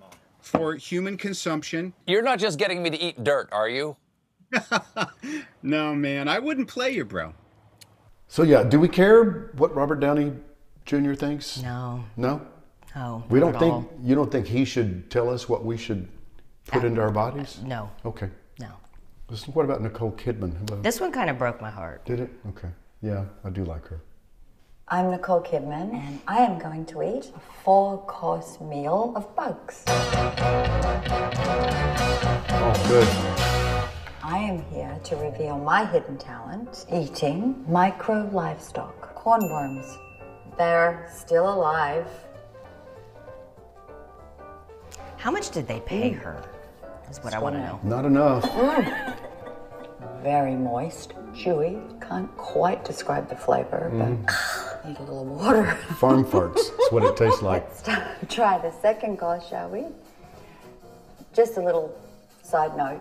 for 0.40 0.74
human 0.76 1.16
consumption. 1.18 1.92
You're 2.06 2.22
not 2.22 2.38
just 2.38 2.58
getting 2.58 2.82
me 2.82 2.90
to 2.90 2.96
eat 2.98 3.22
dirt, 3.24 3.48
are 3.52 3.68
you? 3.68 3.96
No, 5.62 5.94
man, 5.94 6.28
I 6.28 6.38
wouldn't 6.40 6.68
play 6.68 6.90
you, 6.90 7.06
bro. 7.06 7.32
So 8.28 8.42
yeah, 8.42 8.62
do 8.62 8.78
we 8.78 8.86
care 8.86 9.50
what 9.56 9.74
Robert 9.74 9.98
Downey 9.98 10.32
Jr. 10.84 11.14
thinks? 11.14 11.62
No, 11.62 12.04
No. 12.18 12.46
No, 12.94 13.24
We 13.28 13.40
not 13.40 13.46
don't 13.46 13.54
at 13.56 13.60
think 13.60 13.74
all. 13.74 13.90
you 14.02 14.14
don't 14.14 14.30
think 14.30 14.46
he 14.46 14.64
should 14.64 15.10
tell 15.10 15.28
us 15.28 15.48
what 15.48 15.64
we 15.64 15.76
should 15.76 16.06
put 16.66 16.84
into 16.84 17.00
our 17.00 17.10
bodies? 17.10 17.60
No, 17.64 17.90
Okay. 18.04 18.30
no. 18.60 18.68
Listen, 19.28 19.52
what 19.52 19.64
about 19.64 19.80
Nicole 19.82 20.12
Kidman? 20.12 20.60
About- 20.62 20.82
This 20.84 21.00
one 21.00 21.10
kind 21.10 21.28
of 21.30 21.36
broke 21.38 21.60
my 21.60 21.70
heart. 21.70 22.04
Did 22.04 22.20
it? 22.20 22.30
Okay. 22.50 22.68
Yeah, 23.02 23.24
I 23.44 23.50
do 23.50 23.64
like 23.64 23.86
her. 23.88 24.00
I'm 24.86 25.10
Nicole 25.10 25.40
Kidman, 25.40 25.94
and 25.94 26.20
I 26.28 26.38
am 26.38 26.58
going 26.58 26.84
to 26.86 27.02
eat 27.02 27.32
a 27.34 27.40
four 27.64 27.98
course 28.06 28.60
meal 28.60 29.12
of 29.16 29.34
bugs. 29.34 29.82
Oh, 32.56 32.74
good. 32.86 33.08
I 34.22 34.38
am 34.38 34.62
here 34.70 34.98
to 35.04 35.16
reveal 35.16 35.58
my 35.58 35.84
hidden 35.86 36.16
talent 36.18 36.86
eating 36.92 37.64
micro 37.66 38.28
livestock, 38.32 39.16
hornworms. 39.16 39.96
They're 40.58 41.08
still 41.12 41.52
alive. 41.52 42.06
How 45.24 45.30
much 45.30 45.52
did 45.52 45.66
they 45.66 45.80
pay 45.80 46.10
her? 46.10 46.44
Is 47.10 47.16
what 47.24 47.32
I 47.32 47.38
want 47.38 47.54
to 47.54 47.60
know. 47.62 47.80
Not 47.82 48.04
enough. 48.04 48.44
Very 50.22 50.54
moist, 50.54 51.14
chewy. 51.32 51.80
Can't 52.06 52.30
quite 52.36 52.84
describe 52.84 53.30
the 53.30 53.34
flavor, 53.34 53.90
mm. 53.90 54.26
but 54.26 54.84
need 54.86 54.98
a 54.98 55.00
little 55.00 55.24
water. 55.24 55.64
Farm 55.96 56.26
farts. 56.26 56.56
That's 56.76 56.92
what 56.92 57.04
it 57.04 57.16
tastes 57.16 57.40
like. 57.40 57.66
Try 58.28 58.58
the 58.58 58.70
second 58.82 59.18
course, 59.18 59.48
shall 59.48 59.70
we? 59.70 59.86
Just 61.32 61.56
a 61.56 61.62
little 61.62 61.98
side 62.42 62.76
note. 62.76 63.00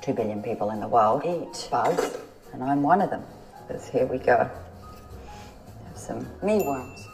Two 0.00 0.14
billion 0.14 0.42
people 0.42 0.70
in 0.70 0.80
the 0.80 0.88
world 0.88 1.26
eat 1.26 1.68
bugs, 1.70 2.16
and 2.54 2.64
I'm 2.64 2.82
one 2.82 3.02
of 3.02 3.10
them. 3.10 3.22
Because 3.68 3.86
here 3.86 4.06
we 4.06 4.16
go. 4.16 4.48
Have 5.88 5.98
some 5.98 6.26
mealworms. 6.42 7.06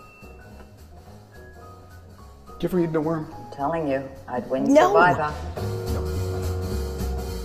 Did 2.61 2.63
you 2.63 2.69
ever 2.69 2.81
eat 2.89 2.95
a 2.95 3.01
worm? 3.01 3.35
I'm 3.51 3.57
telling 3.57 3.89
you, 3.89 4.09
I'd 4.29 4.49
win 4.49 4.73
No. 4.73 4.89
Survivor. 4.89 5.35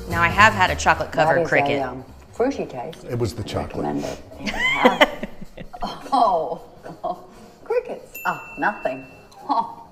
Now 0.07 0.21
I 0.21 0.27
have 0.27 0.53
had 0.53 0.69
a 0.69 0.75
chocolate 0.75 1.11
covered 1.11 1.47
cricket. 1.47 1.79
A, 1.79 1.89
um, 1.89 2.05
fruity 2.31 2.67
taste. 2.67 3.05
It 3.05 3.17
was 3.17 3.33
the 3.33 3.43
chocolate. 3.43 3.95
It. 3.95 4.21
if 4.39 4.45
you 4.45 4.53
have. 4.53 5.27
oh, 6.13 6.61
oh, 7.03 7.27
crickets. 7.63 8.19
Oh, 8.27 8.53
nothing. 8.59 9.07
Oh, 9.49 9.87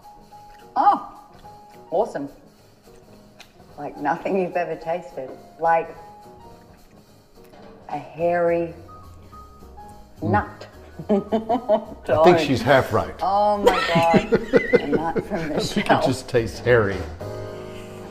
oh, 0.75 1.19
awesome. 1.89 2.29
Like 3.79 3.97
nothing 3.97 4.39
you've 4.39 4.55
ever 4.55 4.75
tasted. 4.75 5.31
Like 5.59 5.95
a 7.89 7.97
hairy 7.97 8.75
nut. 10.21 10.67
I 11.09 12.21
think 12.23 12.39
she's 12.39 12.61
half 12.61 12.93
right. 12.93 13.13
Oh 13.21 13.57
my 13.57 13.71
god. 13.93 14.33
a 14.81 14.87
nut 14.87 15.25
from 15.25 15.49
the 15.49 15.55
It 15.57 15.85
shell. 15.85 16.01
just 16.05 16.29
tastes 16.29 16.59
hairy. 16.59 16.97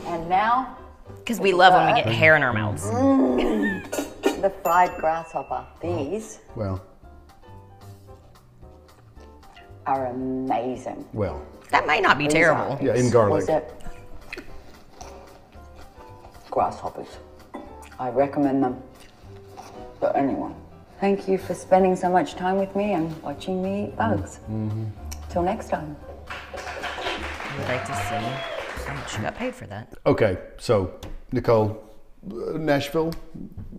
And 0.07 0.27
now, 0.29 0.77
Because 1.19 1.39
we 1.39 1.53
love 1.53 1.73
when 1.73 1.87
we 1.87 1.93
get 2.01 2.07
uh, 2.07 2.11
hair 2.11 2.35
in 2.35 2.43
our 2.43 2.53
mouths. 2.53 2.83
Mm. 2.83 4.41
the 4.41 4.49
fried 4.63 4.95
grasshopper. 4.97 5.65
These 5.81 6.39
oh, 6.49 6.51
Well, 6.55 6.85
are 9.85 10.07
amazing. 10.07 11.05
well. 11.13 11.41
That 11.71 11.87
might 11.87 12.03
not 12.03 12.17
be 12.17 12.27
terrible. 12.27 12.73
are- 12.73 12.79
Yeah, 12.83 12.95
in 12.95 13.09
garlic. 13.09 13.33
Was 13.33 13.49
it 13.49 13.73
grasshoppers? 16.51 17.07
I 17.99 18.09
recommend 18.09 18.63
them 18.63 18.81
to 20.01 20.15
anyone. 20.15 20.55
Thank 21.03 21.27
you 21.27 21.37
for 21.37 21.53
spending 21.53 21.97
so 21.97 22.09
much 22.09 22.35
time 22.35 22.57
with 22.57 22.77
me 22.77 22.93
and 22.93 23.21
watching 23.21 23.61
me 23.61 23.87
eat 23.87 23.97
bugs. 23.97 24.39
Mm-hmm. 24.49 24.85
Till 25.29 25.43
next 25.43 25.67
time. 25.67 25.97
I 26.29 27.57
would 27.57 27.67
like 27.67 27.85
to 27.87 27.93
see 27.93 28.85
how 28.85 28.93
much 28.93 29.13
you 29.13 29.21
got 29.21 29.35
paid 29.35 29.53
for 29.53 29.67
that. 29.67 29.93
Okay, 30.05 30.37
so 30.57 30.97
Nicole, 31.33 31.83
uh, 32.31 32.57
Nashville, 32.57 33.13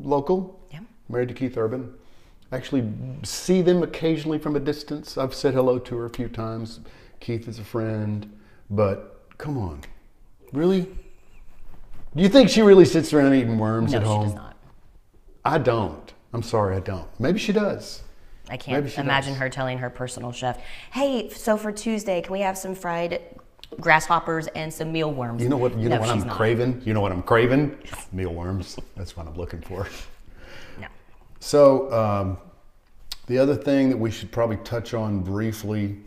local, 0.02 0.60
Yeah. 0.70 0.80
married 1.08 1.28
to 1.28 1.34
Keith 1.34 1.56
Urban. 1.56 1.94
Actually, 2.52 2.92
see 3.22 3.62
them 3.62 3.82
occasionally 3.82 4.38
from 4.38 4.54
a 4.54 4.60
distance. 4.60 5.16
I've 5.16 5.32
said 5.32 5.54
hello 5.54 5.78
to 5.78 5.96
her 5.96 6.04
a 6.04 6.10
few 6.10 6.28
times. 6.28 6.80
Keith 7.20 7.48
is 7.48 7.58
a 7.58 7.64
friend, 7.64 8.30
but 8.68 9.22
come 9.38 9.56
on, 9.56 9.80
really? 10.52 10.82
Do 12.14 12.22
you 12.22 12.28
think 12.28 12.50
she 12.50 12.60
really 12.60 12.84
sits 12.84 13.14
around 13.14 13.32
eating 13.32 13.58
worms 13.58 13.92
No, 13.92 13.96
at 13.98 14.02
she 14.02 14.08
home? 14.08 14.24
does 14.26 14.34
not. 14.34 14.56
I 15.42 15.56
don't. 15.56 16.13
I'm 16.34 16.42
sorry, 16.42 16.76
I 16.76 16.80
don't. 16.80 17.08
Maybe 17.20 17.38
she 17.38 17.52
does. 17.52 18.02
I 18.50 18.56
can't 18.56 18.98
imagine 18.98 19.32
does. 19.32 19.40
her 19.40 19.48
telling 19.48 19.78
her 19.78 19.88
personal 19.88 20.32
chef, 20.32 20.60
"Hey, 20.92 21.30
so 21.30 21.56
for 21.56 21.72
Tuesday, 21.72 22.20
can 22.20 22.32
we 22.32 22.40
have 22.40 22.58
some 22.58 22.74
fried 22.74 23.22
grasshoppers 23.80 24.48
and 24.48 24.72
some 24.72 24.92
mealworms?" 24.92 25.42
You 25.42 25.48
know 25.48 25.56
what? 25.56 25.78
You 25.78 25.88
know 25.88 26.00
what 26.00 26.10
I'm 26.10 26.26
not. 26.26 26.36
craving. 26.36 26.82
You 26.84 26.92
know 26.92 27.00
what 27.00 27.12
I'm 27.12 27.22
craving? 27.22 27.78
Mealworms. 28.12 28.76
That's 28.96 29.16
what 29.16 29.26
I'm 29.26 29.36
looking 29.36 29.60
for. 29.62 29.86
No. 30.78 30.88
So 31.38 31.90
um, 31.92 32.36
the 33.28 33.38
other 33.38 33.54
thing 33.54 33.88
that 33.88 33.96
we 33.96 34.10
should 34.10 34.32
probably 34.32 34.58
touch 34.58 34.92
on 34.92 35.20
briefly, 35.20 35.98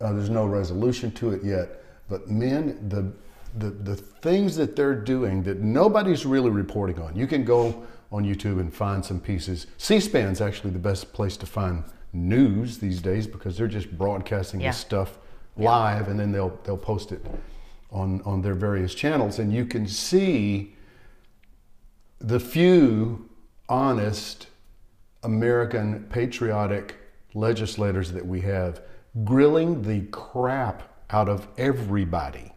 uh, 0.00 0.12
there's 0.12 0.30
no 0.30 0.46
resolution 0.46 1.10
to 1.12 1.32
it 1.32 1.44
yet, 1.44 1.82
but 2.08 2.30
men, 2.30 2.88
the, 2.88 3.12
the 3.58 3.70
the 3.70 3.96
things 3.96 4.54
that 4.56 4.76
they're 4.76 4.94
doing 4.94 5.42
that 5.42 5.58
nobody's 5.58 6.24
really 6.24 6.50
reporting 6.50 6.98
on. 7.02 7.14
You 7.16 7.26
can 7.26 7.44
go 7.44 7.84
on 8.10 8.24
YouTube 8.24 8.58
and 8.60 8.72
find 8.72 9.04
some 9.04 9.20
pieces. 9.20 9.66
C-SPAN's 9.76 10.40
actually 10.40 10.70
the 10.70 10.78
best 10.78 11.12
place 11.12 11.36
to 11.36 11.46
find 11.46 11.84
news 12.12 12.78
these 12.78 13.00
days 13.02 13.26
because 13.26 13.56
they're 13.58 13.68
just 13.68 13.96
broadcasting 13.98 14.60
Yeah. 14.60 14.70
this 14.70 14.78
stuff 14.78 15.18
live 15.56 16.08
and 16.08 16.18
then 16.18 16.32
they'll 16.32 16.58
they'll 16.64 16.76
post 16.78 17.12
it 17.12 17.24
on 17.90 18.22
on 18.24 18.40
their 18.42 18.54
various 18.54 18.94
channels 18.94 19.38
and 19.38 19.52
you 19.52 19.64
can 19.66 19.86
see 19.86 20.74
the 22.20 22.40
few 22.40 23.28
honest 23.68 24.46
American 25.22 26.04
patriotic 26.10 26.94
legislators 27.34 28.12
that 28.12 28.24
we 28.26 28.40
have 28.40 28.80
grilling 29.24 29.82
the 29.82 30.00
crap 30.06 30.82
out 31.10 31.28
of 31.28 31.46
everybody. 31.58 32.52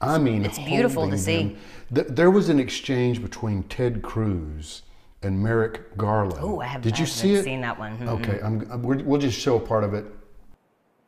I 0.00 0.18
mean, 0.18 0.44
It's 0.44 0.58
beautiful 0.58 1.10
to 1.10 1.18
see. 1.18 1.36
them- 1.42 1.56
Th- 1.94 2.06
There 2.08 2.30
was 2.30 2.48
an 2.48 2.60
exchange 2.60 3.20
between 3.22 3.64
Ted 3.64 4.02
Cruz 4.02 4.82
and 5.22 5.42
Merrick 5.42 5.96
Garland. 5.96 6.38
Oh, 6.40 6.60
I 6.60 6.66
have- 6.66 6.82
Did 6.82 6.94
I 6.94 6.98
you 7.00 7.06
see 7.06 7.34
it? 7.34 7.42
seen 7.44 7.60
that 7.62 7.78
one. 7.78 7.98
Mhm. 7.98 8.08
Okay, 8.20 8.40
I'm, 8.42 8.60
I'm- 8.70 8.82
we're- 8.82 9.02
we'll 9.02 9.20
just 9.20 9.38
show 9.38 9.56
a 9.56 9.60
part 9.60 9.82
of 9.84 9.94
it. 9.94 10.06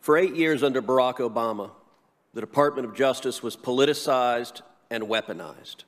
For 0.01 0.17
eight 0.17 0.35
years 0.35 0.63
under 0.63 0.83
Barack 0.83 1.17
Obama, 1.19 1.71
the 2.35 2.41
Department 2.41 2.89
of 2.89 2.95
Justice 2.95 3.43
was 3.43 3.57
politicized 3.57 4.63
and 4.91 5.05
weaponized. 5.05 5.85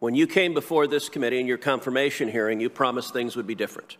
When 0.00 0.14
you 0.14 0.26
came 0.26 0.52
before 0.54 0.86
this 0.86 1.08
committee 1.08 1.40
in 1.40 1.46
your 1.46 1.58
confirmation 1.58 2.28
hearing, 2.30 2.60
you 2.60 2.68
promised 2.68 3.12
things 3.12 3.36
would 3.36 3.46
be 3.46 3.54
different. 3.54 3.96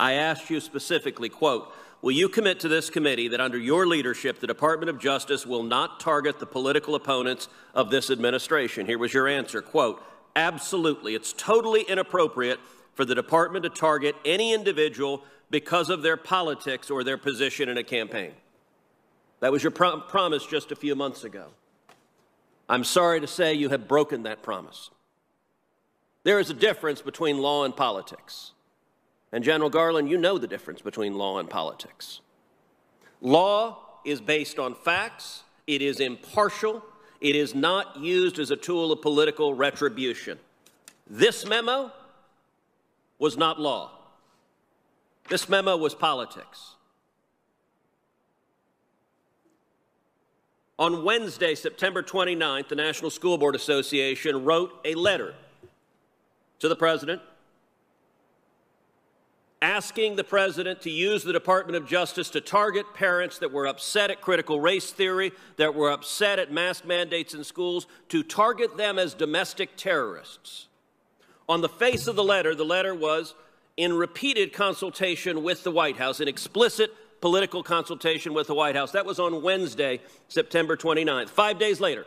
I 0.00 0.14
asked 0.14 0.50
you 0.50 0.58
specifically, 0.60 1.28
quote, 1.28 1.72
Will 2.02 2.12
you 2.12 2.28
commit 2.28 2.58
to 2.60 2.68
this 2.68 2.90
committee 2.90 3.28
that 3.28 3.40
under 3.40 3.56
your 3.56 3.86
leadership, 3.86 4.40
the 4.40 4.46
Department 4.48 4.90
of 4.90 4.98
Justice 4.98 5.46
will 5.46 5.62
not 5.62 6.00
target 6.00 6.40
the 6.40 6.46
political 6.46 6.96
opponents 6.96 7.48
of 7.74 7.90
this 7.90 8.10
administration? 8.10 8.86
Here 8.86 8.98
was 8.98 9.14
your 9.14 9.28
answer, 9.28 9.62
quote, 9.62 10.02
Absolutely. 10.34 11.14
It's 11.14 11.32
totally 11.32 11.82
inappropriate 11.82 12.58
for 12.94 13.04
the 13.04 13.14
department 13.14 13.62
to 13.64 13.68
target 13.68 14.16
any 14.24 14.52
individual 14.52 15.22
because 15.50 15.90
of 15.90 16.02
their 16.02 16.16
politics 16.16 16.90
or 16.90 17.04
their 17.04 17.18
position 17.18 17.68
in 17.68 17.78
a 17.78 17.84
campaign. 17.84 18.32
That 19.40 19.52
was 19.52 19.62
your 19.62 19.70
pro- 19.70 20.00
promise 20.00 20.44
just 20.46 20.72
a 20.72 20.76
few 20.76 20.94
months 20.94 21.22
ago. 21.22 21.48
I'm 22.68 22.84
sorry 22.84 23.20
to 23.20 23.26
say 23.26 23.54
you 23.54 23.68
have 23.68 23.86
broken 23.86 24.22
that 24.22 24.42
promise. 24.42 24.90
There 26.24 26.40
is 26.40 26.48
a 26.48 26.54
difference 26.54 27.02
between 27.02 27.38
law 27.38 27.64
and 27.64 27.76
politics. 27.76 28.52
And 29.32 29.42
General 29.42 29.70
Garland, 29.70 30.10
you 30.10 30.18
know 30.18 30.36
the 30.36 30.46
difference 30.46 30.82
between 30.82 31.14
law 31.14 31.38
and 31.38 31.48
politics. 31.48 32.20
Law 33.22 33.78
is 34.04 34.20
based 34.20 34.58
on 34.58 34.74
facts, 34.74 35.44
it 35.66 35.80
is 35.80 36.00
impartial, 36.00 36.84
it 37.20 37.34
is 37.34 37.54
not 37.54 37.96
used 37.96 38.38
as 38.38 38.50
a 38.50 38.56
tool 38.56 38.92
of 38.92 39.00
political 39.00 39.54
retribution. 39.54 40.38
This 41.08 41.46
memo 41.46 41.92
was 43.18 43.36
not 43.36 43.60
law. 43.60 43.92
This 45.28 45.48
memo 45.48 45.76
was 45.76 45.94
politics. 45.94 46.74
On 50.78 51.04
Wednesday, 51.04 51.54
September 51.54 52.02
29th, 52.02 52.68
the 52.68 52.74
National 52.74 53.10
School 53.10 53.38
Board 53.38 53.54
Association 53.54 54.44
wrote 54.44 54.72
a 54.84 54.94
letter 54.94 55.34
to 56.58 56.68
the 56.68 56.74
president 56.74 57.22
asking 59.62 60.16
the 60.16 60.24
president 60.24 60.82
to 60.82 60.90
use 60.90 61.22
the 61.22 61.32
Department 61.32 61.76
of 61.76 61.86
Justice 61.86 62.28
to 62.30 62.40
target 62.40 62.84
parents 62.94 63.38
that 63.38 63.52
were 63.52 63.66
upset 63.66 64.10
at 64.10 64.20
critical 64.20 64.60
race 64.60 64.90
theory, 64.90 65.30
that 65.56 65.74
were 65.74 65.90
upset 65.90 66.40
at 66.40 66.52
mask 66.52 66.84
mandates 66.84 67.32
in 67.32 67.44
schools, 67.44 67.86
to 68.08 68.24
target 68.24 68.76
them 68.76 68.98
as 68.98 69.14
domestic 69.14 69.76
terrorists. 69.76 70.66
On 71.48 71.60
the 71.60 71.68
face 71.68 72.08
of 72.08 72.16
the 72.16 72.24
letter, 72.24 72.56
the 72.56 72.64
letter 72.64 72.92
was 72.92 73.34
in 73.76 73.92
repeated 73.92 74.52
consultation 74.52 75.44
with 75.44 75.62
the 75.62 75.70
White 75.70 75.96
House, 75.96 76.20
in 76.20 76.26
explicit 76.26 76.92
political 77.20 77.62
consultation 77.62 78.34
with 78.34 78.48
the 78.48 78.54
White 78.54 78.74
House. 78.74 78.90
That 78.90 79.06
was 79.06 79.20
on 79.20 79.42
Wednesday, 79.42 80.00
September 80.26 80.76
29th. 80.76 81.28
Five 81.28 81.60
days 81.60 81.80
later, 81.80 82.04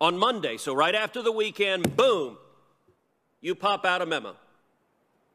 on 0.00 0.16
Monday, 0.16 0.58
so 0.58 0.74
right 0.74 0.94
after 0.94 1.22
the 1.22 1.32
weekend, 1.32 1.96
boom, 1.96 2.38
you 3.40 3.56
pop 3.56 3.84
out 3.84 4.00
a 4.00 4.06
memo 4.06 4.36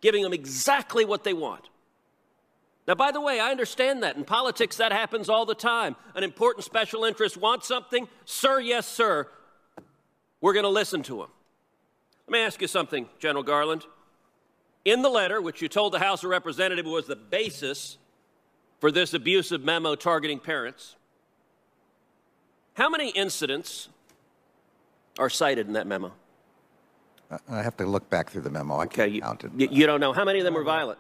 giving 0.01 0.23
them 0.23 0.33
exactly 0.33 1.05
what 1.05 1.23
they 1.23 1.33
want. 1.33 1.69
Now, 2.87 2.95
by 2.95 3.11
the 3.11 3.21
way, 3.21 3.39
I 3.39 3.51
understand 3.51 4.01
that. 4.01 4.15
In 4.15 4.23
politics, 4.23 4.77
that 4.77 4.91
happens 4.91 5.29
all 5.29 5.45
the 5.45 5.53
time. 5.53 5.95
An 6.15 6.23
important 6.23 6.65
special 6.65 7.05
interest 7.05 7.37
wants 7.37 7.67
something. 7.67 8.07
Sir, 8.25 8.59
yes, 8.59 8.87
sir. 8.87 9.27
We're 10.41 10.53
going 10.53 10.63
to 10.63 10.69
listen 10.69 11.03
to 11.03 11.21
him. 11.21 11.29
Let 12.27 12.33
me 12.33 12.39
ask 12.39 12.61
you 12.61 12.67
something, 12.67 13.07
General 13.19 13.43
Garland. 13.43 13.85
In 14.85 15.01
the 15.01 15.09
letter, 15.09 15.41
which 15.41 15.61
you 15.61 15.67
told 15.67 15.93
the 15.93 15.99
House 15.99 16.23
of 16.23 16.29
Representatives 16.29 16.87
was 16.87 17.05
the 17.05 17.15
basis 17.15 17.97
for 18.79 18.91
this 18.91 19.13
abusive 19.13 19.63
memo 19.63 19.95
targeting 19.95 20.39
parents, 20.39 20.95
How 22.73 22.89
many 22.89 23.09
incidents 23.09 23.89
are 25.17 25.29
cited 25.29 25.67
in 25.67 25.73
that 25.73 25.85
memo? 25.85 26.13
I 27.49 27.61
have 27.61 27.77
to 27.77 27.85
look 27.85 28.09
back 28.09 28.29
through 28.31 28.41
the 28.41 28.49
memo. 28.49 28.75
I 28.77 28.83
Okay, 28.85 28.95
can't 28.95 29.11
you, 29.11 29.21
count 29.21 29.43
it. 29.43 29.51
you- 29.55 29.67
you 29.71 29.85
don't 29.85 29.99
know. 29.99 30.13
How 30.13 30.25
many 30.25 30.39
of 30.39 30.45
them 30.45 30.53
were 30.53 30.63
violent? 30.63 30.99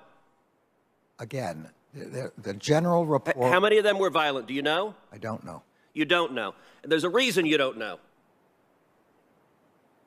Again, 1.17 1.69
the, 1.93 2.31
the 2.37 2.53
general 2.53 3.05
report. 3.05 3.51
How 3.51 3.59
many 3.59 3.77
of 3.77 3.83
them 3.83 3.97
were 3.97 4.09
violent? 4.11 4.47
Do 4.47 4.53
you 4.53 4.61
know? 4.61 4.95
I 5.11 5.17
don't 5.17 5.43
know. 5.43 5.63
You 5.93 6.05
don't 6.05 6.33
know. 6.33 6.53
There's 6.83 7.03
a 7.03 7.09
reason 7.09 7.45
you 7.45 7.57
don't 7.57 7.77
know. 7.77 7.99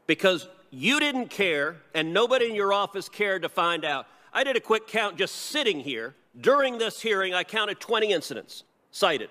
Because 0.07 0.49
you 0.71 1.01
didn't 1.01 1.29
care, 1.29 1.77
and 1.95 2.13
nobody 2.13 2.49
in 2.49 2.55
your 2.55 2.73
office 2.73 3.09
cared 3.09 3.43
to 3.43 3.49
find 3.49 3.85
out. 3.85 4.07
I 4.33 4.45
did 4.45 4.57
a 4.57 4.61
quick 4.61 4.87
count 4.87 5.17
just 5.19 5.35
sitting 5.35 5.81
here. 5.81 6.15
During 6.41 6.79
this 6.79 7.01
hearing, 7.03 7.35
I 7.35 7.45
counted 7.45 7.79
20 7.81 8.11
incidents 8.13 8.65
cited. 8.91 9.29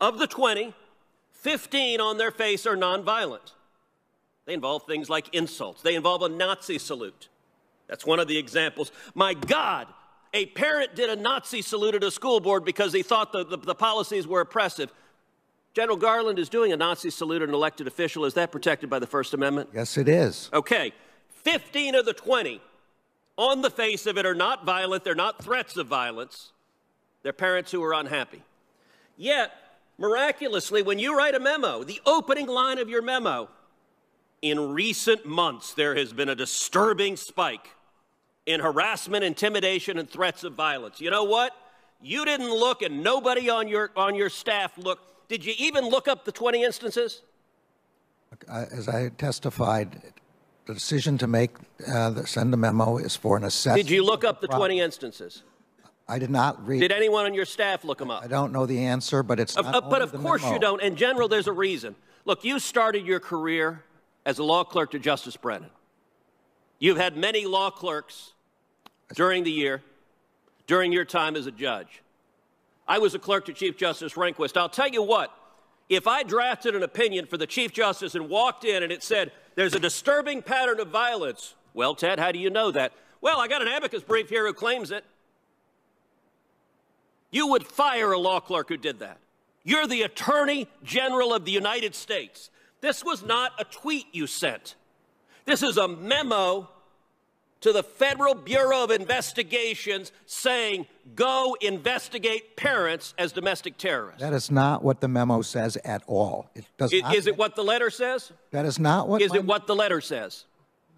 Of 0.00 0.18
the 0.18 0.26
20, 0.26 0.74
15 1.32 2.00
on 2.00 2.16
their 2.18 2.30
face 2.30 2.66
are 2.66 2.76
nonviolent. 2.76 3.52
They 4.44 4.54
involve 4.54 4.84
things 4.86 5.08
like 5.08 5.34
insults, 5.34 5.82
they 5.82 5.94
involve 5.94 6.22
a 6.22 6.28
Nazi 6.28 6.78
salute. 6.78 7.28
That's 7.88 8.06
one 8.06 8.20
of 8.20 8.28
the 8.28 8.38
examples. 8.38 8.90
My 9.14 9.34
God, 9.34 9.86
a 10.32 10.46
parent 10.46 10.94
did 10.94 11.10
a 11.10 11.16
Nazi 11.16 11.60
salute 11.60 11.94
at 11.94 12.02
a 12.02 12.10
school 12.10 12.40
board 12.40 12.64
because 12.64 12.92
he 12.92 13.02
thought 13.02 13.32
the, 13.32 13.44
the, 13.44 13.58
the 13.58 13.74
policies 13.74 14.26
were 14.26 14.40
oppressive. 14.40 14.90
General 15.74 15.96
Garland 15.96 16.38
is 16.38 16.48
doing 16.48 16.72
a 16.72 16.76
Nazi 16.76 17.10
salute 17.10 17.42
at 17.42 17.48
an 17.48 17.54
elected 17.54 17.86
official. 17.86 18.24
Is 18.24 18.34
that 18.34 18.50
protected 18.50 18.88
by 18.88 18.98
the 18.98 19.06
First 19.06 19.34
Amendment? 19.34 19.70
Yes, 19.74 19.98
it 19.98 20.08
is. 20.08 20.48
Okay. 20.52 20.92
15 21.28 21.94
of 21.96 22.06
the 22.06 22.12
20 22.12 22.60
on 23.36 23.62
the 23.62 23.70
face 23.70 24.06
of 24.06 24.16
it 24.16 24.24
are 24.24 24.34
not 24.34 24.64
violent. 24.64 25.04
They're 25.04 25.14
not 25.14 25.42
threats 25.42 25.76
of 25.76 25.86
violence. 25.86 26.52
They're 27.22 27.32
parents 27.32 27.70
who 27.70 27.82
are 27.82 27.94
unhappy. 27.94 28.42
Yet, 29.16 29.52
miraculously, 29.98 30.82
when 30.82 30.98
you 30.98 31.16
write 31.16 31.34
a 31.34 31.40
memo, 31.40 31.84
the 31.84 32.00
opening 32.06 32.46
line 32.46 32.78
of 32.78 32.88
your 32.88 33.02
memo, 33.02 33.48
in 34.42 34.72
recent 34.72 35.24
months, 35.24 35.72
there 35.72 35.94
has 35.94 36.12
been 36.12 36.28
a 36.28 36.34
disturbing 36.34 37.16
spike 37.16 37.68
in 38.44 38.58
harassment, 38.60 39.22
intimidation, 39.24 39.98
and 39.98 40.10
threats 40.10 40.42
of 40.42 40.54
violence. 40.54 41.00
You 41.00 41.10
know 41.10 41.22
what? 41.24 41.52
You 42.02 42.24
didn't 42.24 42.50
look, 42.50 42.82
and 42.82 43.04
nobody 43.04 43.48
on 43.48 43.68
your, 43.68 43.92
on 43.96 44.16
your 44.16 44.28
staff 44.28 44.76
looked. 44.76 45.28
Did 45.28 45.44
you 45.44 45.54
even 45.56 45.88
look 45.88 46.08
up 46.08 46.24
the 46.24 46.32
20 46.32 46.64
instances? 46.64 47.22
Uh, 48.48 48.64
As 48.72 48.88
I 48.88 49.10
testified, 49.10 50.02
the 50.66 50.74
decision 50.74 51.16
to 51.18 51.28
make, 51.28 51.52
uh, 51.86 52.10
the- 52.10 52.26
send 52.26 52.52
a 52.52 52.56
memo 52.56 52.96
is 52.98 53.14
for 53.14 53.36
an 53.36 53.44
assessment. 53.44 53.86
Did 53.86 53.94
you 53.94 54.04
look 54.04 54.24
up 54.24 54.40
the 54.40 54.48
20 54.48 54.80
instances? 54.80 55.44
I 56.08 56.18
did 56.18 56.30
not 56.30 56.66
read. 56.66 56.80
Did 56.80 56.90
anyone 56.90 57.26
on 57.26 57.34
your 57.34 57.44
staff 57.44 57.84
look 57.84 57.98
them 57.98 58.10
up? 58.10 58.24
I 58.24 58.26
don't 58.26 58.52
know 58.52 58.66
the 58.66 58.80
answer, 58.84 59.22
but 59.22 59.38
it's 59.38 59.54
not 59.54 59.72
of- 59.72 59.88
but 59.88 60.02
of 60.02 60.12
course 60.20 60.42
memo. 60.42 60.54
you 60.54 60.58
don't. 60.60 60.82
In 60.82 60.96
general, 60.96 61.28
there's 61.28 61.46
a 61.46 61.52
reason. 61.52 61.94
Look, 62.24 62.42
you 62.44 62.58
started 62.58 63.06
your 63.06 63.20
career 63.20 63.84
as 64.24 64.38
a 64.38 64.44
law 64.44 64.64
clerk 64.64 64.90
to 64.92 64.98
Justice 64.98 65.36
Brennan. 65.36 65.70
You've 66.78 66.96
had 66.96 67.16
many 67.16 67.46
law 67.46 67.70
clerks 67.70 68.32
during 69.14 69.44
the 69.44 69.50
year, 69.50 69.82
during 70.66 70.92
your 70.92 71.04
time 71.04 71.36
as 71.36 71.46
a 71.46 71.52
judge. 71.52 72.02
I 72.86 72.98
was 72.98 73.14
a 73.14 73.18
clerk 73.18 73.46
to 73.46 73.52
Chief 73.52 73.76
Justice 73.76 74.14
Rehnquist. 74.14 74.56
I'll 74.56 74.68
tell 74.68 74.88
you 74.88 75.02
what, 75.02 75.32
if 75.88 76.06
I 76.06 76.22
drafted 76.22 76.74
an 76.74 76.82
opinion 76.82 77.26
for 77.26 77.36
the 77.36 77.46
Chief 77.46 77.72
Justice 77.72 78.14
and 78.14 78.28
walked 78.28 78.64
in 78.64 78.82
and 78.82 78.90
it 78.90 79.02
said, 79.02 79.32
there's 79.54 79.74
a 79.74 79.80
disturbing 79.80 80.42
pattern 80.42 80.80
of 80.80 80.88
violence, 80.88 81.54
well, 81.74 81.94
Ted, 81.94 82.18
how 82.18 82.32
do 82.32 82.38
you 82.38 82.50
know 82.50 82.70
that? 82.70 82.92
Well, 83.20 83.38
I 83.38 83.48
got 83.48 83.62
an 83.62 83.68
amicus 83.68 84.02
brief 84.02 84.28
here 84.28 84.46
who 84.46 84.52
claims 84.52 84.90
it. 84.90 85.04
You 87.30 87.46
would 87.48 87.66
fire 87.66 88.12
a 88.12 88.18
law 88.18 88.40
clerk 88.40 88.68
who 88.68 88.76
did 88.76 88.98
that. 88.98 89.18
You're 89.64 89.86
the 89.86 90.02
Attorney 90.02 90.66
General 90.82 91.32
of 91.32 91.44
the 91.44 91.52
United 91.52 91.94
States. 91.94 92.50
This 92.82 93.02
was 93.04 93.24
not 93.24 93.52
a 93.58 93.64
tweet 93.64 94.06
you 94.12 94.26
sent. 94.26 94.74
This 95.46 95.62
is 95.62 95.78
a 95.78 95.88
memo 95.88 96.68
to 97.60 97.72
the 97.72 97.84
Federal 97.84 98.34
Bureau 98.34 98.82
of 98.82 98.90
Investigations 98.90 100.10
saying, 100.26 100.86
go 101.14 101.56
investigate 101.60 102.56
parents 102.56 103.14
as 103.16 103.30
domestic 103.30 103.78
terrorists. 103.78 104.20
That 104.20 104.32
is 104.32 104.50
not 104.50 104.82
what 104.82 105.00
the 105.00 105.06
memo 105.06 105.42
says 105.42 105.76
at 105.84 106.02
all. 106.08 106.50
It 106.56 106.64
does 106.76 106.92
I- 106.92 106.98
not. 106.98 107.14
Is 107.14 107.28
it 107.28 107.38
what 107.38 107.54
the 107.54 107.62
letter 107.62 107.88
says? 107.88 108.32
That 108.50 108.66
is 108.66 108.78
not 108.80 109.08
what. 109.08 109.22
Is 109.22 109.32
it 109.32 109.44
what 109.44 109.68
the 109.68 109.76
letter 109.76 110.00
says? 110.00 110.44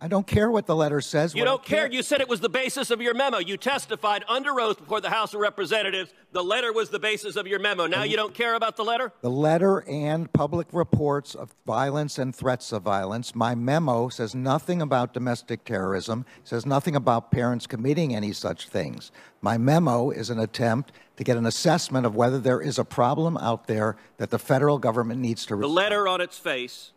I 0.04 0.06
don't 0.06 0.26
care 0.26 0.50
what 0.50 0.66
the 0.66 0.76
letter 0.76 1.00
says. 1.00 1.34
You 1.34 1.46
don't 1.46 1.64
care. 1.64 1.90
You 1.90 2.02
said 2.02 2.20
it 2.20 2.28
was 2.28 2.40
the 2.40 2.50
basis 2.50 2.90
of 2.90 3.00
your 3.00 3.14
memo. 3.14 3.38
You 3.38 3.56
testified 3.56 4.22
under 4.28 4.60
oath 4.60 4.78
before 4.78 5.00
the 5.00 5.08
House 5.08 5.32
of 5.32 5.40
Representatives. 5.40 6.12
The 6.32 6.44
letter 6.44 6.74
was 6.74 6.90
the 6.90 6.98
basis 6.98 7.36
of 7.36 7.46
your 7.46 7.58
memo. 7.58 7.86
Now 7.86 8.02
you 8.02 8.14
don't 8.14 8.34
care 8.34 8.52
about 8.52 8.76
the 8.76 8.84
letter? 8.84 9.14
The 9.22 9.30
letter 9.30 9.82
and 9.88 10.30
public 10.30 10.66
reports 10.72 11.34
of 11.34 11.54
violence 11.64 12.18
and 12.18 12.36
threats 12.36 12.70
of 12.70 12.82
violence. 12.82 13.34
My 13.34 13.54
memo 13.54 14.10
says 14.10 14.34
nothing 14.34 14.82
about 14.82 15.14
domestic 15.14 15.64
terrorism, 15.64 16.26
says 16.42 16.66
nothing 16.66 16.94
about 16.94 17.30
parents 17.30 17.66
committing 17.66 18.14
any 18.14 18.34
such 18.34 18.68
things. 18.68 19.10
My 19.40 19.56
memo 19.56 20.10
is 20.10 20.28
an 20.28 20.38
attempt 20.38 20.92
to 21.16 21.24
get 21.24 21.38
an 21.38 21.46
assessment 21.46 22.04
of 22.04 22.14
whether 22.14 22.38
there 22.38 22.60
is 22.60 22.78
a 22.78 22.84
problem 22.84 23.38
out 23.38 23.68
there 23.68 23.96
that 24.18 24.28
the 24.28 24.38
federal 24.38 24.78
government 24.78 25.22
needs 25.22 25.46
to 25.46 25.56
The 25.56 25.66
letter 25.66 26.06
on 26.06 26.20
its 26.20 26.38
face 26.38 26.90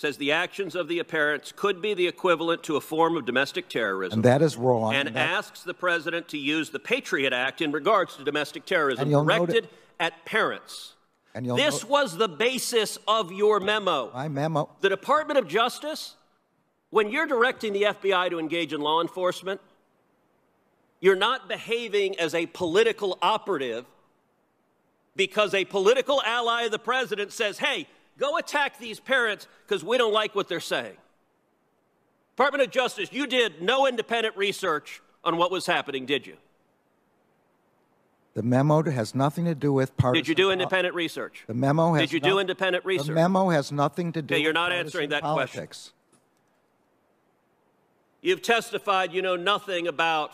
says 0.00 0.16
the 0.16 0.32
actions 0.32 0.74
of 0.74 0.88
the 0.88 1.02
parents 1.02 1.52
could 1.54 1.82
be 1.82 1.92
the 1.92 2.08
equivalent 2.08 2.62
to 2.62 2.76
a 2.76 2.80
form 2.80 3.18
of 3.18 3.26
domestic 3.26 3.68
terrorism. 3.68 4.20
And 4.20 4.24
that 4.24 4.40
is 4.40 4.56
wrong. 4.56 4.94
and 4.94 5.08
and 5.08 5.18
asks 5.18 5.62
the 5.62 5.74
president 5.74 6.26
to 6.28 6.38
use 6.38 6.70
the 6.70 6.78
Patriot 6.78 7.34
Act 7.34 7.60
in 7.60 7.70
regards 7.70 8.16
to 8.16 8.24
domestic 8.24 8.64
terrorism 8.64 9.02
And 9.02 9.10
you'll 9.10 9.24
note 9.24 9.48
directed 9.50 9.68
at 9.98 10.24
parents. 10.24 10.94
and 11.34 11.44
you'll 11.44 11.58
This 11.58 11.84
was 11.84 12.16
the 12.16 12.28
basis 12.28 12.96
of 13.06 13.30
your 13.30 13.60
memo. 13.60 14.10
my 14.14 14.26
memo. 14.26 14.70
The 14.80 14.88
Department 14.88 15.38
of 15.38 15.46
Justice, 15.46 16.14
when 16.88 17.10
you're 17.10 17.26
directing 17.26 17.74
the 17.74 17.82
FBI 17.82 18.30
to 18.30 18.38
engage 18.38 18.72
in 18.72 18.80
law 18.80 19.02
enforcement, 19.02 19.60
you're 21.00 21.14
not 21.14 21.46
behaving 21.46 22.18
as 22.18 22.34
a 22.34 22.46
political 22.46 23.18
operative 23.20 23.84
because 25.14 25.52
a 25.52 25.66
political 25.66 26.22
ally 26.22 26.62
of 26.62 26.70
the 26.70 26.78
president 26.78 27.32
says, 27.32 27.58
hey, 27.58 27.86
go 28.20 28.36
attack 28.36 28.78
these 28.78 29.00
parents 29.00 29.48
because 29.66 29.82
we 29.82 29.98
don't 29.98 30.12
like 30.12 30.34
what 30.34 30.46
they're 30.46 30.60
saying. 30.60 30.96
Department 32.36 32.62
of 32.62 32.70
Justice, 32.70 33.08
you 33.12 33.26
did 33.26 33.60
no 33.60 33.86
independent 33.86 34.36
research 34.36 35.02
on 35.24 35.36
what 35.36 35.50
was 35.50 35.66
happening, 35.66 36.06
did 36.06 36.26
you? 36.26 36.36
The 38.34 38.42
memo 38.42 38.82
has 38.82 39.14
nothing 39.14 39.44
to 39.46 39.54
do 39.54 39.72
with 39.72 39.96
partisan. 39.96 40.22
Did 40.22 40.28
you 40.28 40.34
do 40.36 40.50
independent 40.52 40.94
research? 40.94 41.44
The 41.48 41.54
memo 41.54 41.94
has. 41.94 42.02
Did 42.02 42.12
you 42.12 42.20
no- 42.20 42.28
do 42.28 42.38
independent 42.38 42.84
research? 42.84 43.08
The 43.08 43.12
memo 43.12 43.48
has 43.48 43.72
nothing 43.72 44.12
to 44.12 44.22
do. 44.22 44.34
Okay, 44.34 44.42
you're 44.42 44.52
not 44.52 44.70
answering 44.70 45.10
that 45.10 45.22
question. 45.22 45.68
You've 48.22 48.42
testified 48.42 49.12
you 49.12 49.22
know 49.22 49.34
nothing 49.34 49.88
about 49.88 50.32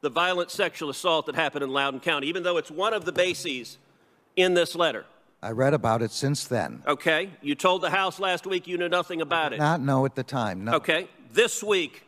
the 0.00 0.10
violent 0.10 0.50
sexual 0.50 0.90
assault 0.90 1.26
that 1.26 1.36
happened 1.36 1.62
in 1.62 1.70
Loudoun 1.70 2.00
County, 2.00 2.26
even 2.26 2.42
though 2.42 2.56
it's 2.56 2.70
one 2.70 2.92
of 2.92 3.04
the 3.04 3.12
bases 3.12 3.78
in 4.34 4.54
this 4.54 4.74
letter. 4.74 5.04
I 5.42 5.50
read 5.50 5.74
about 5.74 6.02
it 6.02 6.12
since 6.12 6.44
then. 6.44 6.84
Okay? 6.86 7.30
You 7.40 7.56
told 7.56 7.82
the 7.82 7.90
House 7.90 8.20
last 8.20 8.46
week 8.46 8.68
you 8.68 8.78
knew 8.78 8.88
nothing 8.88 9.20
about 9.20 9.52
it. 9.52 9.58
Not 9.58 9.80
know 9.80 10.04
at 10.04 10.14
the 10.14 10.22
time. 10.22 10.64
No. 10.64 10.74
Okay? 10.74 11.08
This 11.32 11.62
week, 11.62 12.04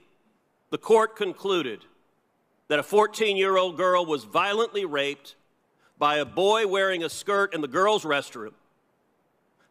the 0.70 0.78
court 0.78 1.16
concluded 1.16 1.84
that 2.68 2.78
a 2.78 2.82
14 2.82 3.36
year 3.36 3.56
old 3.56 3.76
girl 3.76 4.06
was 4.06 4.22
violently 4.22 4.84
raped 4.84 5.34
by 5.98 6.16
a 6.16 6.24
boy 6.24 6.66
wearing 6.66 7.02
a 7.02 7.08
skirt 7.08 7.52
in 7.52 7.60
the 7.60 7.68
girls' 7.68 8.04
restroom. 8.04 8.52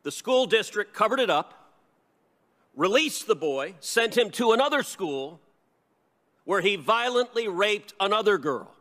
The 0.04 0.12
school 0.12 0.46
district 0.46 0.94
covered 0.94 1.22
it 1.22 1.30
up, 1.30 1.72
released 2.76 3.28
the 3.28 3.36
boy, 3.36 3.76
sent 3.80 4.18
him 4.18 4.30
to 4.32 4.52
another 4.52 4.84
school 4.84 5.40
where 6.44 6.60
he 6.60 6.76
violently 6.76 7.48
raped 7.48 7.94
another 8.00 8.38
girl. 8.38 8.73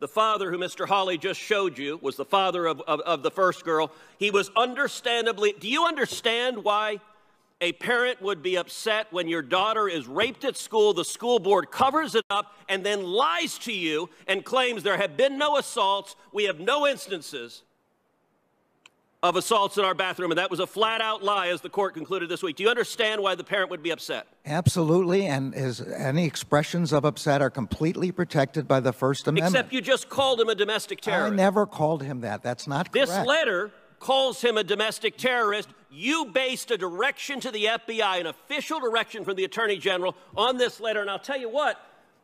The 0.00 0.08
father, 0.08 0.50
who 0.50 0.58
Mr. 0.58 0.88
Hawley 0.88 1.18
just 1.18 1.38
showed 1.38 1.76
you, 1.76 1.98
was 2.02 2.16
the 2.16 2.24
father 2.24 2.66
of, 2.66 2.80
of, 2.88 3.00
of 3.00 3.22
the 3.22 3.30
first 3.30 3.64
girl. 3.64 3.92
He 4.18 4.30
was 4.30 4.50
understandably. 4.56 5.54
Do 5.58 5.68
you 5.68 5.84
understand 5.84 6.64
why 6.64 7.00
a 7.60 7.72
parent 7.72 8.22
would 8.22 8.42
be 8.42 8.56
upset 8.56 9.12
when 9.12 9.28
your 9.28 9.42
daughter 9.42 9.86
is 9.86 10.06
raped 10.06 10.44
at 10.44 10.56
school, 10.56 10.94
the 10.94 11.04
school 11.04 11.38
board 11.38 11.70
covers 11.70 12.14
it 12.14 12.24
up, 12.30 12.54
and 12.70 12.84
then 12.84 13.04
lies 13.04 13.58
to 13.58 13.72
you 13.72 14.08
and 14.26 14.42
claims 14.42 14.82
there 14.82 14.96
have 14.96 15.18
been 15.18 15.36
no 15.36 15.58
assaults, 15.58 16.16
we 16.32 16.44
have 16.44 16.58
no 16.58 16.86
instances 16.86 17.62
of 19.22 19.36
assaults 19.36 19.76
in 19.76 19.84
our 19.84 19.94
bathroom, 19.94 20.30
and 20.30 20.38
that 20.38 20.50
was 20.50 20.60
a 20.60 20.66
flat 20.66 21.00
out 21.00 21.22
lie, 21.22 21.48
as 21.48 21.60
the 21.60 21.68
court 21.68 21.92
concluded 21.92 22.28
this 22.28 22.42
week. 22.42 22.56
Do 22.56 22.62
you 22.62 22.70
understand 22.70 23.22
why 23.22 23.34
the 23.34 23.44
parent 23.44 23.70
would 23.70 23.82
be 23.82 23.90
upset? 23.90 24.26
Absolutely, 24.46 25.26
and 25.26 25.54
is 25.54 25.80
any 25.82 26.24
expressions 26.24 26.92
of 26.92 27.04
upset 27.04 27.42
are 27.42 27.50
completely 27.50 28.12
protected 28.12 28.66
by 28.66 28.80
the 28.80 28.92
First 28.92 29.28
Amendment. 29.28 29.54
Except 29.54 29.72
you 29.72 29.82
just 29.82 30.08
called 30.08 30.40
him 30.40 30.48
a 30.48 30.54
domestic 30.54 31.02
terrorist. 31.02 31.32
I 31.34 31.36
never 31.36 31.66
called 31.66 32.02
him 32.02 32.22
that. 32.22 32.42
That's 32.42 32.66
not 32.66 32.92
This 32.92 33.10
correct. 33.10 33.26
letter 33.26 33.70
calls 33.98 34.40
him 34.40 34.56
a 34.56 34.64
domestic 34.64 35.18
terrorist. 35.18 35.68
You 35.90 36.24
based 36.26 36.70
a 36.70 36.78
direction 36.78 37.40
to 37.40 37.50
the 37.50 37.66
FBI, 37.66 38.20
an 38.20 38.26
official 38.26 38.80
direction 38.80 39.24
from 39.24 39.36
the 39.36 39.44
Attorney 39.44 39.76
General, 39.76 40.16
on 40.34 40.56
this 40.56 40.80
letter. 40.80 41.02
And 41.02 41.10
I'll 41.10 41.18
tell 41.18 41.38
you 41.38 41.50
what, 41.50 41.78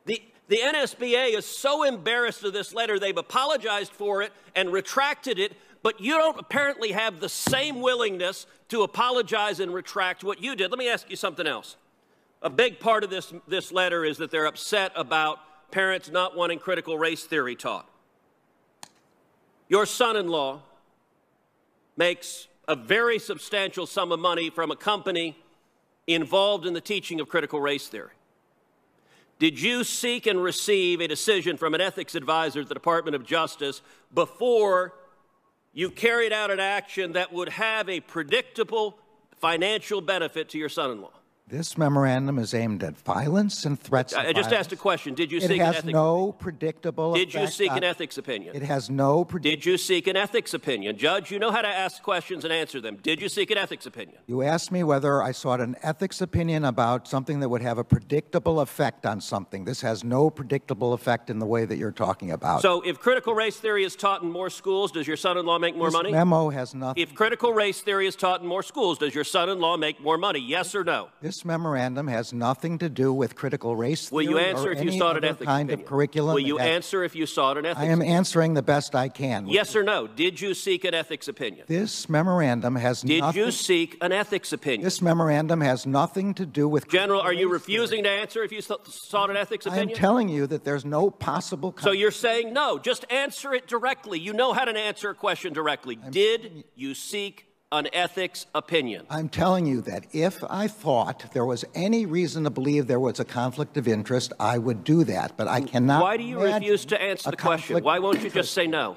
the, 0.06 0.22
the 0.48 0.56
NSBA 0.56 1.37
is 1.37 1.44
so 1.44 1.82
embarrassed 1.82 2.42
of 2.44 2.54
this 2.54 2.72
letter, 2.72 2.98
they've 2.98 3.16
apologized 3.18 3.92
for 3.92 4.22
it 4.22 4.32
and 4.54 4.72
retracted 4.72 5.38
it. 5.38 5.52
But 5.87 6.01
you 6.01 6.18
don't 6.18 6.37
apparently 6.40 6.90
have 6.90 7.20
the 7.20 7.29
same 7.29 7.81
willingness 7.81 8.49
to 8.68 8.83
apologize 8.83 9.61
and 9.61 9.72
retract 9.72 10.25
what 10.25 10.42
you 10.42 10.57
did. 10.57 10.68
Let 10.72 10.81
me 10.81 10.88
ask 10.88 11.09
you 11.09 11.14
something 11.14 11.46
else. 11.46 11.77
A 12.42 12.51
big 12.51 12.81
part 12.81 13.05
of 13.05 13.11
this, 13.11 13.33
this 13.46 13.70
letter 13.70 14.05
is 14.05 14.18
that 14.18 14.33
they're 14.33 14.46
upset 14.46 14.90
about 14.96 15.38
parents 15.70 16.11
not 16.11 16.37
wanting 16.37 16.59
critical 16.59 16.99
race 16.99 17.22
theory 17.22 17.55
taught. 17.55 17.88
Your 19.68 19.87
son 19.87 20.16
in 20.16 20.27
law 20.27 20.62
makes 21.96 22.49
a 22.66 22.75
very 22.75 23.20
substantial 23.20 23.87
sum 23.87 24.11
of 24.11 24.18
money 24.18 24.51
from 24.51 24.72
a 24.72 24.77
company 24.77 25.38
involved 26.09 26.66
in 26.66 26.72
the 26.72 26.81
teaching 26.81 27.20
of 27.20 27.29
critical 27.29 27.61
race 27.61 27.87
theory. 27.87 28.11
Did 29.38 29.62
you 29.62 29.85
seek 29.85 30.27
and 30.27 30.42
receive 30.42 31.01
a 31.01 31.07
decision 31.07 31.57
from 31.57 31.75
an 31.75 31.81
ethics 31.81 32.16
advisor 32.16 32.62
at 32.62 32.68
the 32.68 32.75
Department 32.75 33.14
of 33.14 33.25
Justice 33.25 33.83
before 34.12 34.92
you 35.76 35.90
carried 35.90 36.32
out 36.32 36.50
an 36.50 36.58
action 36.58 37.12
that 37.12 37.34
would 37.34 37.50
have 37.50 37.86
a 37.90 38.00
predictable 38.00 38.98
financial 39.42 40.00
benefit 40.00 40.48
to 40.48 40.58
your 40.58 40.70
son 40.70 40.90
in 40.90 41.02
law? 41.02 41.12
This 41.48 41.78
memorandum 41.78 42.40
is 42.40 42.54
aimed 42.54 42.82
at 42.82 42.98
violence 42.98 43.64
and 43.64 43.78
threats. 43.78 44.12
I 44.12 44.24
of 44.24 44.35
just 44.35 44.50
violence. 44.50 44.66
asked 44.66 44.72
a 44.72 44.76
question. 44.76 45.14
Did 45.14 45.30
you 45.30 45.38
It 45.38 45.42
seek 45.42 45.50
an 45.52 45.61
ethics? 45.61 45.78
It 45.78 45.85
has 45.85 45.92
no 45.92 46.32
predictable. 46.32 47.14
Did 47.14 47.32
you 47.32 47.46
seek 47.46 47.70
an 47.70 47.85
ethics 47.85 48.18
opinion? 48.18 48.56
It 48.56 48.62
has 48.62 48.90
no. 48.90 49.22
Did 49.22 49.64
you 49.64 49.78
seek 49.78 50.09
an 50.09 50.16
ethics 50.16 50.54
opinion? 50.54 50.98
Judge, 50.98 51.30
you 51.30 51.38
know 51.38 51.52
how 51.52 51.62
to 51.62 51.68
ask 51.68 52.02
questions 52.02 52.42
and 52.42 52.52
answer 52.52 52.80
them. 52.80 52.96
Did 53.00 53.22
you 53.22 53.28
seek 53.28 53.52
an 53.52 53.59
ethics 53.59 53.87
opinion? 53.87 54.18
you 54.26 54.42
asked 54.42 54.72
me 54.72 54.82
whether 54.82 55.22
I 55.22 55.30
sought 55.30 55.61
an 55.61 55.76
ethics 55.85 56.20
opinion 56.20 56.64
about 56.64 57.06
something 57.06 57.38
that 57.38 57.48
would 57.48 57.62
have 57.62 57.78
a 57.78 57.85
predictable 57.85 58.59
effect 58.59 59.06
on 59.06 59.20
something. 59.20 59.66
This 59.66 59.82
has 59.82 60.02
no 60.02 60.30
predictable 60.30 60.94
effect 60.94 61.30
in 61.30 61.38
the 61.38 61.46
way 61.46 61.64
that 61.64 61.76
you're 61.76 61.92
talking 61.92 62.32
about. 62.32 62.61
So, 62.61 62.80
if 62.80 62.98
critical 62.98 63.35
race 63.35 63.56
theory 63.56 63.85
is 63.85 63.94
taught 63.94 64.20
in 64.20 64.32
more 64.32 64.50
schools, 64.50 64.90
does 64.90 65.06
your 65.06 65.16
son 65.16 65.38
in 65.38 65.46
law 65.46 65.61
make 65.61 65.76
more 65.76 65.87
this 65.87 65.94
money? 65.94 66.11
memo 66.11 66.50
has 66.50 66.74
nothing. 66.74 67.00
If 67.00 67.14
critical 67.14 67.52
race 67.52 67.80
theory 67.82 68.09
is 68.09 68.16
taught 68.16 68.40
in 68.40 68.48
more 68.48 68.64
schools, 68.64 68.98
does 68.98 69.14
your 69.14 69.22
son 69.22 69.48
in 69.48 69.61
law 69.61 69.76
make 69.76 70.00
more 70.00 70.18
money? 70.18 70.40
Yes 70.40 70.74
or 70.74 70.82
no? 70.82 71.11
This 71.20 71.36
memorandum 71.44 72.09
has 72.09 72.33
nothing 72.33 72.79
to 72.79 72.88
do 72.88 73.12
with 73.12 73.35
critical 73.35 73.77
race 73.77 74.11
Will 74.11 74.20
theory 74.20 74.33
you 74.33 74.38
answer 74.38 74.68
or 74.68 74.72
if 74.72 74.83
you 74.83 74.90
any 74.90 74.99
sought 74.99 75.16
an 75.16 75.25
other 75.25 75.35
ethics 75.35 75.46
kind 75.46 75.68
opinion? 75.70 75.85
of 75.85 75.88
curriculum. 75.88 76.35
Will 76.35 76.40
you 76.40 76.59
answer 76.59 77.05
if 77.05 77.14
you 77.14 77.27
sought 77.27 77.59
an 77.59 77.66
ethics 77.66 77.79
opinion? 77.83 78.01
I 78.01 78.05
am 78.09 78.16
answering 78.16 78.55
the 78.55 78.62
best 78.62 78.94
I 78.94 79.09
can. 79.09 79.46
Yes 79.49 79.75
or 79.77 79.83
no? 79.83 80.07
Did 80.07 80.40
you 80.40 80.55
seek 80.55 80.85
an 80.85 80.94
ethics 80.94 81.29
opinion? 81.29 81.64
This 81.68 82.09
memorandum 82.09 82.77
has 82.77 83.03
Did 83.03 83.20
nothing. 83.20 83.42
you 83.42 83.51
seek 83.51 83.96
an 84.01 84.12
ethics 84.12 84.53
opinion? 84.53 84.83
This 84.83 85.03
memorandum 85.03 85.61
has 85.61 85.87
nothing 85.87 86.35
to 86.35 86.46
do 86.46 86.68
with. 86.68 86.88
General, 86.88 87.20
are 87.20 87.33
you 87.33 87.51
refusing 87.51 88.05
to 88.05 88.11
answer 88.11 88.42
if 88.42 88.53
you 88.53 88.61
sought 88.61 89.31
an 89.31 89.37
ethics 89.37 89.66
opinion? 89.66 89.88
I 89.88 89.92
am 89.92 89.96
telling 89.96 90.29
you 90.29 90.46
that 90.46 90.64
there's 90.64 90.85
no 90.85 91.11
possible. 91.11 91.75
So 91.81 91.92
you're 91.92 92.11
saying 92.11 92.53
no. 92.53 92.79
Just 92.79 93.05
answer 93.11 93.53
it 93.55 93.66
directly. 93.66 94.18
You 94.18 94.33
know 94.33 94.53
how 94.53 94.64
to 94.64 94.77
answer 94.79 95.11
a 95.11 95.14
question 95.14 95.53
directly. 95.53 95.96
Did 95.96 96.64
you 96.75 96.94
seek 96.94 97.45
an 97.72 97.88
ethics 97.92 98.46
opinion? 98.55 99.07
I'm 99.11 99.29
telling 99.29 99.66
you 99.66 99.81
that 99.83 100.07
if 100.12 100.42
I 100.48 100.68
thought 100.68 101.33
there 101.33 101.44
was 101.44 101.64
any 101.74 102.07
reason 102.07 102.44
to 102.44 102.50
believe 102.50 102.87
there 102.87 103.00
was 103.00 103.18
a 103.18 103.24
conflict 103.24 103.76
of 103.76 103.88
interest, 103.88 104.33
I 104.38 104.59
would 104.59 104.85
do 104.85 105.02
that. 105.05 105.37
But 105.37 105.48
I 105.48 105.61
cannot. 105.62 106.02
Why 106.02 106.16
do 106.16 106.22
you 106.22 106.40
refuse 106.40 106.85
to 106.87 107.00
answer 107.00 107.31
the 107.31 107.37
question? 107.37 107.83
Why 107.83 107.98
won't 107.98 108.22
you 108.22 108.31
just 108.31 108.52
say 108.52 108.66
no? 108.66 108.96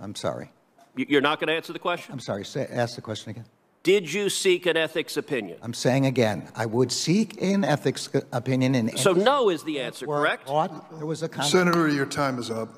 I'm 0.00 0.14
sorry. 0.14 0.50
You- 0.96 1.06
You're 1.08 1.20
not 1.20 1.40
going 1.40 1.48
to 1.48 1.54
answer 1.54 1.72
the 1.72 1.78
question? 1.78 2.12
I'm 2.12 2.20
sorry. 2.20 2.44
Say, 2.44 2.66
ask 2.70 2.94
the 2.96 3.02
question 3.02 3.30
again. 3.30 3.44
Did 3.82 4.10
you 4.10 4.30
seek 4.30 4.64
an 4.64 4.78
ethics 4.78 5.18
opinion? 5.18 5.58
I'm 5.60 5.74
saying 5.74 6.06
again, 6.06 6.48
I 6.56 6.64
would 6.64 6.90
seek 6.90 7.40
an 7.42 7.64
ethics 7.64 8.08
opinion 8.32 8.74
in. 8.74 8.96
So 8.96 9.10
any 9.12 9.24
no 9.24 9.50
is 9.50 9.62
the 9.62 9.78
answer, 9.80 10.06
correct? 10.06 10.46
There 10.46 11.04
was 11.04 11.22
a 11.22 11.28
conflict. 11.28 11.52
Senator, 11.52 11.88
your 11.90 12.06
time 12.06 12.38
is 12.38 12.50
up. 12.50 12.70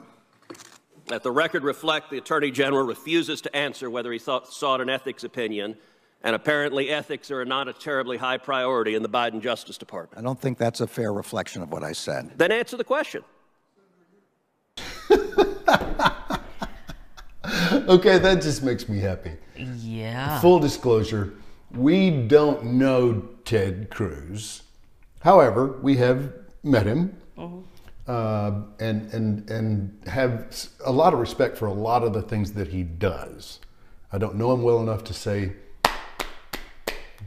Let 1.09 1.23
the 1.23 1.31
record 1.31 1.63
reflect 1.63 2.11
the 2.11 2.19
Attorney 2.19 2.51
General 2.51 2.85
refuses 2.85 3.41
to 3.43 3.57
answer 3.57 3.89
whether 3.89 4.11
he 4.13 4.19
thought, 4.19 4.53
sought 4.53 4.81
an 4.81 4.91
ethics 4.91 5.23
opinion, 5.23 5.77
and 6.23 6.35
apparently 6.35 6.91
ethics 6.91 7.31
are 7.31 7.45
not 7.45 7.69
a 7.69 7.73
terribly 7.73 8.17
high 8.17 8.39
priority 8.39 8.95
in 8.95 9.03
the 9.03 9.09
Biden 9.09 9.41
Justice 9.41 9.79
Department. 9.79 10.19
I 10.19 10.23
don't 10.23 10.41
think 10.41 10.59
that's 10.59 10.81
a 10.81 10.87
fair 10.87 11.13
reflection 11.13 11.63
of 11.63 11.71
what 11.71 11.85
I 11.85 11.93
said. 11.93 12.33
Then 12.37 12.51
answer 12.51 12.77
the 12.77 12.85
question. 12.85 13.23
Okay, 17.89 18.19
that 18.19 18.43
just 18.43 18.65
makes 18.65 18.89
me 18.89 18.99
happy. 18.99 19.33
Yeah. 19.57 20.41
Full 20.41 20.59
disclosure, 20.59 21.35
we 21.71 22.11
don't 22.11 22.65
know 22.65 23.29
Ted 23.45 23.91
Cruz. 23.91 24.63
However, 25.21 25.79
we 25.83 25.97
have 25.97 26.33
met 26.65 26.87
him 26.87 27.17
mm-hmm. 27.39 27.61
Uh, 28.07 28.53
and, 28.79 29.13
and, 29.13 29.51
and 29.51 30.03
have 30.07 30.47
a 30.85 30.93
lot 30.93 31.13
of 31.13 31.19
respect 31.19 31.57
for 31.57 31.67
a 31.67 31.73
lot 31.73 32.03
of 32.03 32.13
the 32.13 32.23
things 32.23 32.53
that 32.53 32.69
he 32.69 32.83
does. 32.83 33.61
I 34.13 34.19
don't 34.19 34.37
know 34.37 34.53
him 34.53 34.63
well 34.63 34.81
enough 34.81 35.05
to 35.05 35.15
say 35.15 35.53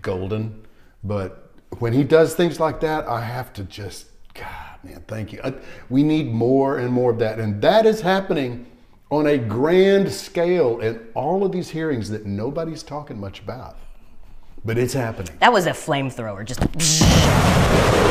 golden, 0.02 0.66
but 1.04 1.52
when 1.80 1.94
he 1.94 2.04
does 2.04 2.34
things 2.34 2.60
like 2.60 2.80
that, 2.80 3.08
I 3.08 3.22
have 3.22 3.54
to 3.54 3.64
just, 3.64 4.08
God, 4.34 4.78
man, 4.84 5.04
thank 5.08 5.34
you. 5.34 5.42
I, 5.44 5.54
we 5.90 6.04
need 6.04 6.32
more 6.32 6.78
and 6.78 6.92
more 6.92 7.12
of 7.12 7.20
that. 7.20 7.40
And 7.40 7.62
that 7.62 7.86
is 7.86 8.02
happening 8.02 8.66
on 9.12 9.28
a 9.28 9.38
grand 9.38 10.12
scale 10.12 10.80
in 10.80 11.08
all 11.14 11.44
of 11.46 11.52
these 11.52 11.70
hearings 11.70 12.10
that 12.10 12.26
nobody's 12.26 12.84
talking 12.84 13.20
much 13.20 13.40
about. 13.40 13.78
But 14.64 14.78
it's 14.78 14.94
happening. 14.94 15.36
That 15.40 15.54
was 15.54 15.66
a 15.66 15.72
flamethrower. 15.72 16.46
Just. 16.46 16.60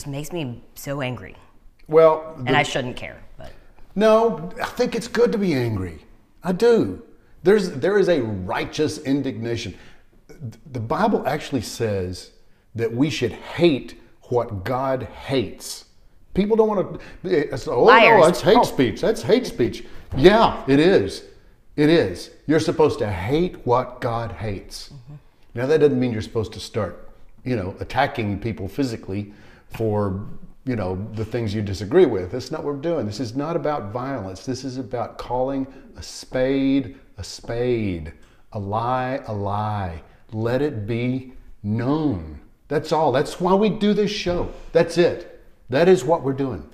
Just 0.00 0.08
makes 0.08 0.32
me 0.32 0.62
so 0.76 1.02
angry. 1.02 1.36
Well, 1.86 2.34
And 2.46 2.56
I 2.56 2.62
shouldn't 2.62 2.96
care, 2.96 3.18
but. 3.36 3.52
No, 3.94 4.50
I 4.58 4.64
think 4.64 4.94
it's 4.94 5.08
good 5.08 5.30
to 5.32 5.36
be 5.36 5.52
angry. 5.52 6.06
I 6.42 6.52
do. 6.52 7.02
There's 7.42 7.72
there 7.72 7.98
is 7.98 8.08
a 8.08 8.22
righteous 8.22 8.96
indignation. 9.00 9.74
The 10.72 10.80
Bible 10.80 11.28
actually 11.28 11.60
says 11.60 12.30
that 12.74 12.90
we 12.90 13.10
should 13.10 13.32
hate 13.32 14.00
what 14.30 14.64
God 14.64 15.02
hates. 15.02 15.84
People 16.32 16.56
don't 16.56 16.68
want 16.68 16.98
to. 16.98 17.30
Eh, 17.30 17.44
it's, 17.52 17.68
oh 17.68 17.84
Liars. 17.84 18.20
no, 18.20 18.24
that's 18.24 18.40
hate 18.40 18.56
Oh. 18.56 18.62
speech. 18.62 19.02
That's 19.02 19.20
hate 19.20 19.46
speech. 19.46 19.84
Yeah, 20.16 20.64
it 20.66 20.80
is. 20.80 21.24
It 21.76 21.90
is. 21.90 22.30
You're 22.46 22.58
supposed 22.70 22.98
to 23.00 23.12
hate 23.12 23.66
what 23.66 24.00
God 24.00 24.32
hates. 24.32 24.88
Mm-hmm. 24.88 25.14
Now 25.56 25.66
that 25.66 25.80
doesn't 25.80 26.00
mean 26.00 26.10
you're 26.10 26.22
supposed 26.22 26.54
to 26.54 26.60
start, 26.60 27.10
you 27.44 27.54
know, 27.54 27.76
attacking 27.80 28.40
people 28.40 28.66
physically 28.66 29.34
for, 29.70 30.26
you 30.64 30.76
know, 30.76 31.06
the 31.14 31.24
things 31.24 31.54
you 31.54 31.62
disagree 31.62 32.06
with. 32.06 32.32
That's 32.32 32.50
not 32.50 32.64
what 32.64 32.74
we're 32.74 32.80
doing. 32.80 33.06
This 33.06 33.20
is 33.20 33.34
not 33.36 33.56
about 33.56 33.92
violence. 33.92 34.44
This 34.44 34.64
is 34.64 34.76
about 34.78 35.18
calling 35.18 35.66
a 35.96 36.02
spade 36.02 36.96
a 37.20 37.24
spade, 37.24 38.12
a 38.52 38.58
lie 38.58 39.20
a 39.26 39.32
lie. 39.32 40.02
Let 40.32 40.62
it 40.62 40.86
be 40.86 41.34
known. 41.62 42.40
That's 42.68 42.92
all. 42.92 43.12
That's 43.12 43.40
why 43.40 43.52
we 43.54 43.68
do 43.68 43.92
this 43.92 44.10
show. 44.10 44.50
That's 44.72 44.96
it. 44.96 45.44
That 45.68 45.88
is 45.88 46.02
what 46.02 46.22
we're 46.22 46.32
doing. 46.32 46.68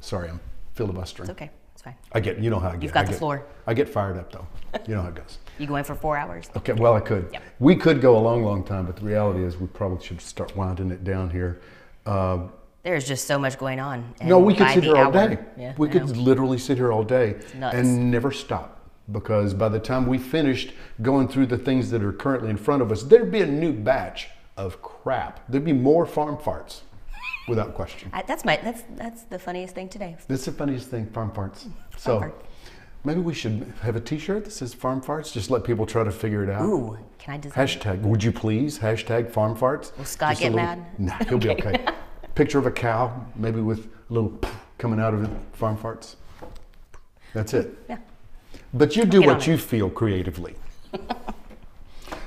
Sorry, 0.00 0.28
I'm 0.28 0.40
filibustering. 0.74 1.30
It's 1.30 1.36
okay. 1.36 1.50
It's 1.72 1.82
fine. 1.82 1.94
I 2.12 2.20
get, 2.20 2.38
you 2.40 2.50
know 2.50 2.58
how 2.58 2.68
I 2.68 2.72
get. 2.72 2.82
You've 2.82 2.92
got 2.92 3.00
I 3.00 3.04
the 3.04 3.10
get- 3.12 3.18
floor. 3.18 3.46
I 3.66 3.72
get 3.74 3.88
fired 3.88 4.18
up 4.18 4.30
though. 4.32 4.46
You 4.86 4.96
know 4.96 5.02
how 5.02 5.08
it 5.08 5.14
goes. 5.14 5.38
You 5.58 5.66
go 5.66 5.76
in 5.76 5.84
for 5.84 5.94
four 5.94 6.18
hours? 6.18 6.50
Okay, 6.54 6.74
well, 6.74 6.92
I 6.92 7.00
could. 7.00 7.30
Yep. 7.32 7.42
We 7.60 7.76
could 7.76 8.02
go 8.02 8.18
a 8.18 8.20
long, 8.20 8.44
long 8.44 8.62
time, 8.62 8.84
but 8.84 8.96
the 8.96 9.06
reality 9.06 9.42
is 9.42 9.56
we 9.56 9.66
probably 9.68 10.04
should 10.04 10.20
start 10.20 10.54
winding 10.54 10.90
it 10.90 11.02
down 11.02 11.30
here. 11.30 11.62
Uh, 12.06 12.48
There's 12.82 13.06
just 13.06 13.26
so 13.26 13.38
much 13.38 13.58
going 13.58 13.80
on. 13.80 14.14
no, 14.22 14.38
we 14.38 14.54
could 14.54 14.68
sit 14.70 14.84
here 14.84 14.96
all 14.96 15.10
day. 15.10 15.38
Yeah, 15.58 15.74
we 15.76 15.88
I 15.88 15.92
could 15.92 16.06
know. 16.08 16.22
literally 16.22 16.58
sit 16.58 16.78
here 16.78 16.92
all 16.92 17.02
day 17.02 17.36
and 17.60 18.10
never 18.10 18.30
stop. 18.30 18.72
Because 19.12 19.54
by 19.54 19.68
the 19.68 19.78
time 19.78 20.06
we 20.06 20.18
finished 20.18 20.72
going 21.00 21.28
through 21.28 21.46
the 21.46 21.58
things 21.58 21.90
that 21.90 22.02
are 22.02 22.12
currently 22.12 22.50
in 22.50 22.56
front 22.56 22.82
of 22.82 22.90
us, 22.90 23.04
there'd 23.04 23.30
be 23.30 23.40
a 23.40 23.46
new 23.46 23.72
batch 23.72 24.28
of 24.56 24.82
crap. 24.82 25.40
There'd 25.48 25.64
be 25.64 25.72
more 25.72 26.06
farm 26.06 26.36
farts, 26.36 26.80
without 27.46 27.74
question. 27.74 28.10
I, 28.12 28.22
that's 28.22 28.44
my. 28.44 28.56
That's 28.64 28.82
that's 28.96 29.22
the 29.22 29.38
funniest 29.38 29.76
thing 29.76 29.88
today. 29.88 30.16
That's 30.26 30.44
the 30.44 30.50
funniest 30.52 30.88
thing, 30.88 31.06
farm 31.10 31.30
farts. 31.30 31.68
So 31.96 32.20
farts. 32.20 32.32
Maybe 33.06 33.20
we 33.20 33.32
should 33.32 33.72
have 33.82 33.94
a 33.94 34.00
T-shirt 34.00 34.44
that 34.44 34.50
says 34.50 34.74
farm 34.74 35.00
farts. 35.00 35.32
Just 35.32 35.48
let 35.48 35.62
people 35.62 35.86
try 35.86 36.02
to 36.02 36.10
figure 36.10 36.42
it 36.42 36.50
out. 36.50 36.62
Ooh, 36.62 36.98
can 37.18 37.34
I 37.34 37.38
design? 37.38 37.66
Hashtag, 37.66 38.00
would 38.02 38.22
you 38.22 38.32
please? 38.32 38.80
Hashtag 38.80 39.30
farm 39.30 39.56
farts. 39.56 39.96
Will 39.96 40.04
Scott 40.04 40.30
Just 40.32 40.42
get 40.42 40.52
little- 40.52 40.66
mad? 40.66 40.84
Nah, 40.98 41.18
he'll 41.28 41.38
be 41.38 41.50
okay. 41.50 41.86
Picture 42.34 42.58
of 42.58 42.66
a 42.66 42.70
cow, 42.70 43.24
maybe 43.36 43.60
with 43.60 43.86
a 44.10 44.12
little 44.12 44.38
coming 44.76 45.00
out 45.00 45.14
of 45.14 45.22
it, 45.22 45.30
farm 45.52 45.78
farts. 45.78 46.16
That's 47.32 47.54
it. 47.54 47.78
Yeah. 47.88 47.98
But 48.74 48.96
you 48.96 49.04
do 49.04 49.20
Get 49.20 49.26
what 49.26 49.36
it. 49.38 49.46
you 49.46 49.56
feel 49.56 49.88
creatively. 49.88 50.56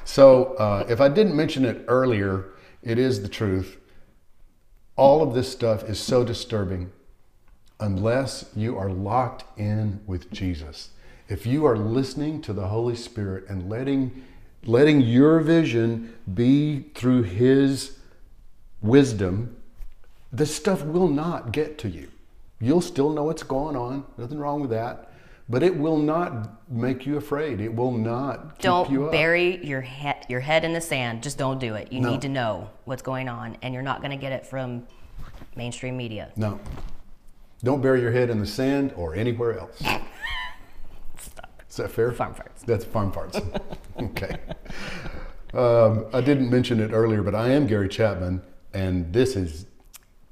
so, 0.05 0.53
uh, 0.55 0.85
if 0.89 1.01
I 1.01 1.09
didn't 1.09 1.35
mention 1.35 1.65
it 1.65 1.83
earlier, 1.87 2.45
it 2.81 2.97
is 2.97 3.21
the 3.21 3.27
truth. 3.27 3.77
All 4.95 5.21
of 5.21 5.33
this 5.35 5.51
stuff 5.51 5.83
is 5.83 5.99
so 5.99 6.23
disturbing 6.23 6.91
unless 7.79 8.45
you 8.55 8.77
are 8.77 8.89
locked 8.89 9.43
in 9.57 10.01
with 10.05 10.31
Jesus. 10.31 10.89
If 11.27 11.45
you 11.45 11.65
are 11.65 11.77
listening 11.77 12.41
to 12.43 12.53
the 12.53 12.67
Holy 12.67 12.95
Spirit 12.95 13.45
and 13.47 13.69
letting 13.69 14.25
letting 14.65 14.99
your 14.99 15.39
vision 15.39 16.13
be 16.33 16.81
through 16.93 17.23
his 17.23 17.97
wisdom, 18.81 19.55
this 20.33 20.53
stuff 20.53 20.83
will 20.83 21.07
not 21.07 21.53
get 21.53 21.77
to 21.79 21.87
you. 21.89 22.09
You'll 22.59 22.81
still 22.81 23.09
know 23.11 23.23
what's 23.23 23.43
going 23.43 23.77
on, 23.77 24.03
nothing 24.17 24.37
wrong 24.37 24.59
with 24.61 24.69
that. 24.71 25.05
but 25.51 25.63
it 25.63 25.75
will 25.75 25.97
not 25.97 26.69
make 26.69 27.07
you 27.07 27.17
afraid. 27.17 27.59
It 27.59 27.73
will 27.73 27.91
not 27.91 28.59
keep 28.59 28.63
you 28.65 28.69
Don't 28.69 29.05
up. 29.05 29.11
bury 29.11 29.65
your 29.65 29.81
head 29.81 30.23
your 30.29 30.41
head 30.41 30.63
in 30.63 30.73
the 30.73 30.81
sand. 30.81 31.23
Just 31.23 31.39
don't 31.39 31.57
do 31.59 31.73
it. 31.73 31.91
You 31.91 32.01
No. 32.01 32.11
need 32.11 32.21
to 32.21 32.29
know 32.29 32.69
what's 32.85 33.01
going 33.01 33.27
on, 33.27 33.57
and 33.63 33.73
you're 33.73 33.81
not 33.81 33.99
going 34.01 34.11
to 34.11 34.17
get 34.17 34.31
it 34.31 34.45
from 34.45 34.85
mainstream 35.55 35.97
media. 35.97 36.31
No. 36.35 36.59
Don't 37.63 37.81
bury 37.81 38.01
your 38.01 38.11
head 38.11 38.29
in 38.29 38.39
the 38.39 38.45
sand 38.45 38.93
or 38.95 39.15
anywhere 39.15 39.59
else. 39.59 39.77
Stop. 41.17 41.63
Is 41.69 41.75
that 41.75 41.91
fair? 41.91 42.11
Farm 42.11 42.33
farts. 42.33 42.65
That's 42.65 42.85
farm 42.85 43.11
farts. 43.11 43.61
okay. 44.01 44.37
Um, 45.53 46.05
I 46.13 46.21
didn't 46.21 46.49
mention 46.49 46.79
it 46.79 46.91
earlier, 46.93 47.21
but 47.21 47.35
I 47.35 47.49
am 47.49 47.67
Gary 47.67 47.89
Chapman, 47.89 48.41
and 48.73 49.11
this 49.11 49.35
is 49.35 49.65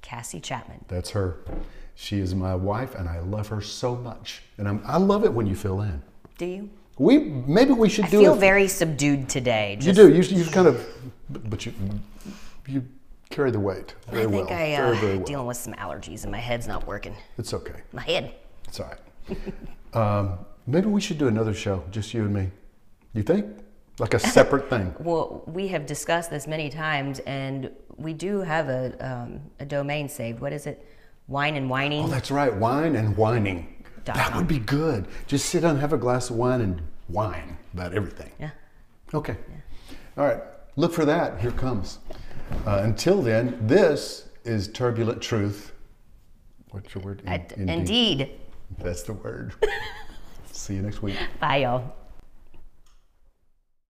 Cassie 0.01 0.39
Chapman. 0.39 0.85
that's 0.87 1.09
her. 1.09 1.39
She 1.95 2.19
is 2.19 2.35
my 2.35 2.55
wife, 2.55 2.95
and 2.95 3.09
I 3.09 3.19
love 3.19 3.47
her 3.47 3.59
so 3.59 3.95
much. 3.95 4.43
And 4.57 4.67
I'm, 4.67 4.81
I 4.85 4.97
love 4.97 5.25
it 5.25 5.33
when 5.33 5.47
you 5.47 5.55
fill 5.55 5.81
in. 5.81 6.01
Do 6.37 6.45
you? 6.45 6.69
We 6.99 7.17
maybe 7.19 7.73
we 7.73 7.89
should 7.89 8.05
do. 8.05 8.07
I 8.07 8.11
do 8.11 8.19
feel 8.19 8.33
it. 8.35 8.39
very 8.39 8.67
subdued 8.67 9.27
today. 9.27 9.77
you 9.81 9.93
do. 9.93 10.09
You, 10.09 10.21
you 10.21 10.45
kind 10.45 10.67
of, 10.67 10.87
but, 11.29 11.49
but 11.49 11.65
you 11.65 11.73
you 12.67 12.85
carry 13.29 13.51
the 13.51 13.59
weight 13.59 13.95
very 14.09 14.25
I 14.25 14.27
think 14.29 14.49
well. 14.49 14.57
I 14.59 14.75
very 14.75 14.97
uh, 14.97 14.99
very 15.01 15.17
well. 15.17 15.25
dealing 15.25 15.47
with 15.47 15.57
some 15.57 15.73
allergies 15.73 16.23
and 16.23 16.31
my 16.31 16.37
head's 16.39 16.67
not 16.67 16.85
working. 16.87 17.15
It's 17.37 17.53
okay. 17.53 17.81
My 17.93 18.01
head. 18.01 18.33
It's 18.67 18.79
all 18.79 18.89
right. 18.89 19.37
um, 19.93 20.39
maybe 20.65 20.87
we 20.87 21.01
should 21.01 21.17
do 21.17 21.27
another 21.27 21.53
show, 21.53 21.83
just 21.91 22.13
you 22.13 22.23
and 22.23 22.33
me. 22.33 22.49
You 23.13 23.23
think? 23.23 23.45
Like 23.99 24.13
a 24.13 24.19
separate 24.19 24.69
thing. 24.69 24.93
Well, 24.99 25.43
we 25.47 25.67
have 25.69 25.85
discussed 25.85 26.29
this 26.29 26.47
many 26.47 26.69
times, 26.69 27.19
and 27.19 27.71
we 27.97 28.13
do 28.13 28.41
have 28.41 28.69
a 28.69 28.95
um, 29.05 29.41
a 29.59 29.65
domain 29.65 30.07
saved. 30.07 30.39
What 30.39 30.53
is 30.53 30.67
it? 30.67 30.85
Wine 31.27 31.55
and 31.55 31.69
whining. 31.69 32.03
Oh, 32.05 32.07
that's 32.07 32.29
right. 32.31 32.53
Wine 32.53 32.95
and 32.95 33.17
whining. 33.17 33.83
Dot 34.05 34.15
That 34.15 34.29
com. 34.29 34.37
would 34.37 34.47
be 34.47 34.59
good. 34.59 35.07
Just 35.25 35.47
sit 35.49 35.61
down, 35.61 35.77
have 35.79 35.91
a 35.93 35.97
glass 35.97 36.29
of 36.29 36.35
wine, 36.37 36.61
and 36.61 36.81
whine 37.07 37.57
about 37.73 37.93
everything. 37.93 38.31
Yeah. 38.39 38.51
Okay. 39.13 39.35
All 40.17 40.25
right. 40.25 40.41
Look 40.77 40.93
for 40.93 41.05
that. 41.05 41.41
Here 41.41 41.49
it 41.49 41.57
comes. 41.57 41.97
Uh, 42.65 42.81
until 42.83 43.21
then, 43.23 43.57
this 43.65 44.29
is 44.45 44.67
Turbulent 44.67 45.21
Truth. 45.21 45.73
What's 46.69 46.93
your 46.93 47.03
word? 47.03 47.21
In- 47.25 47.29
I- 47.29 47.47
indeed. 47.57 48.29
That's 48.77 49.01
the 49.01 49.13
word. 49.13 49.55
See 50.51 50.75
you 50.75 50.83
next 50.83 51.01
week. 51.01 51.17
Bye, 51.39 51.57
y'all. 51.57 51.95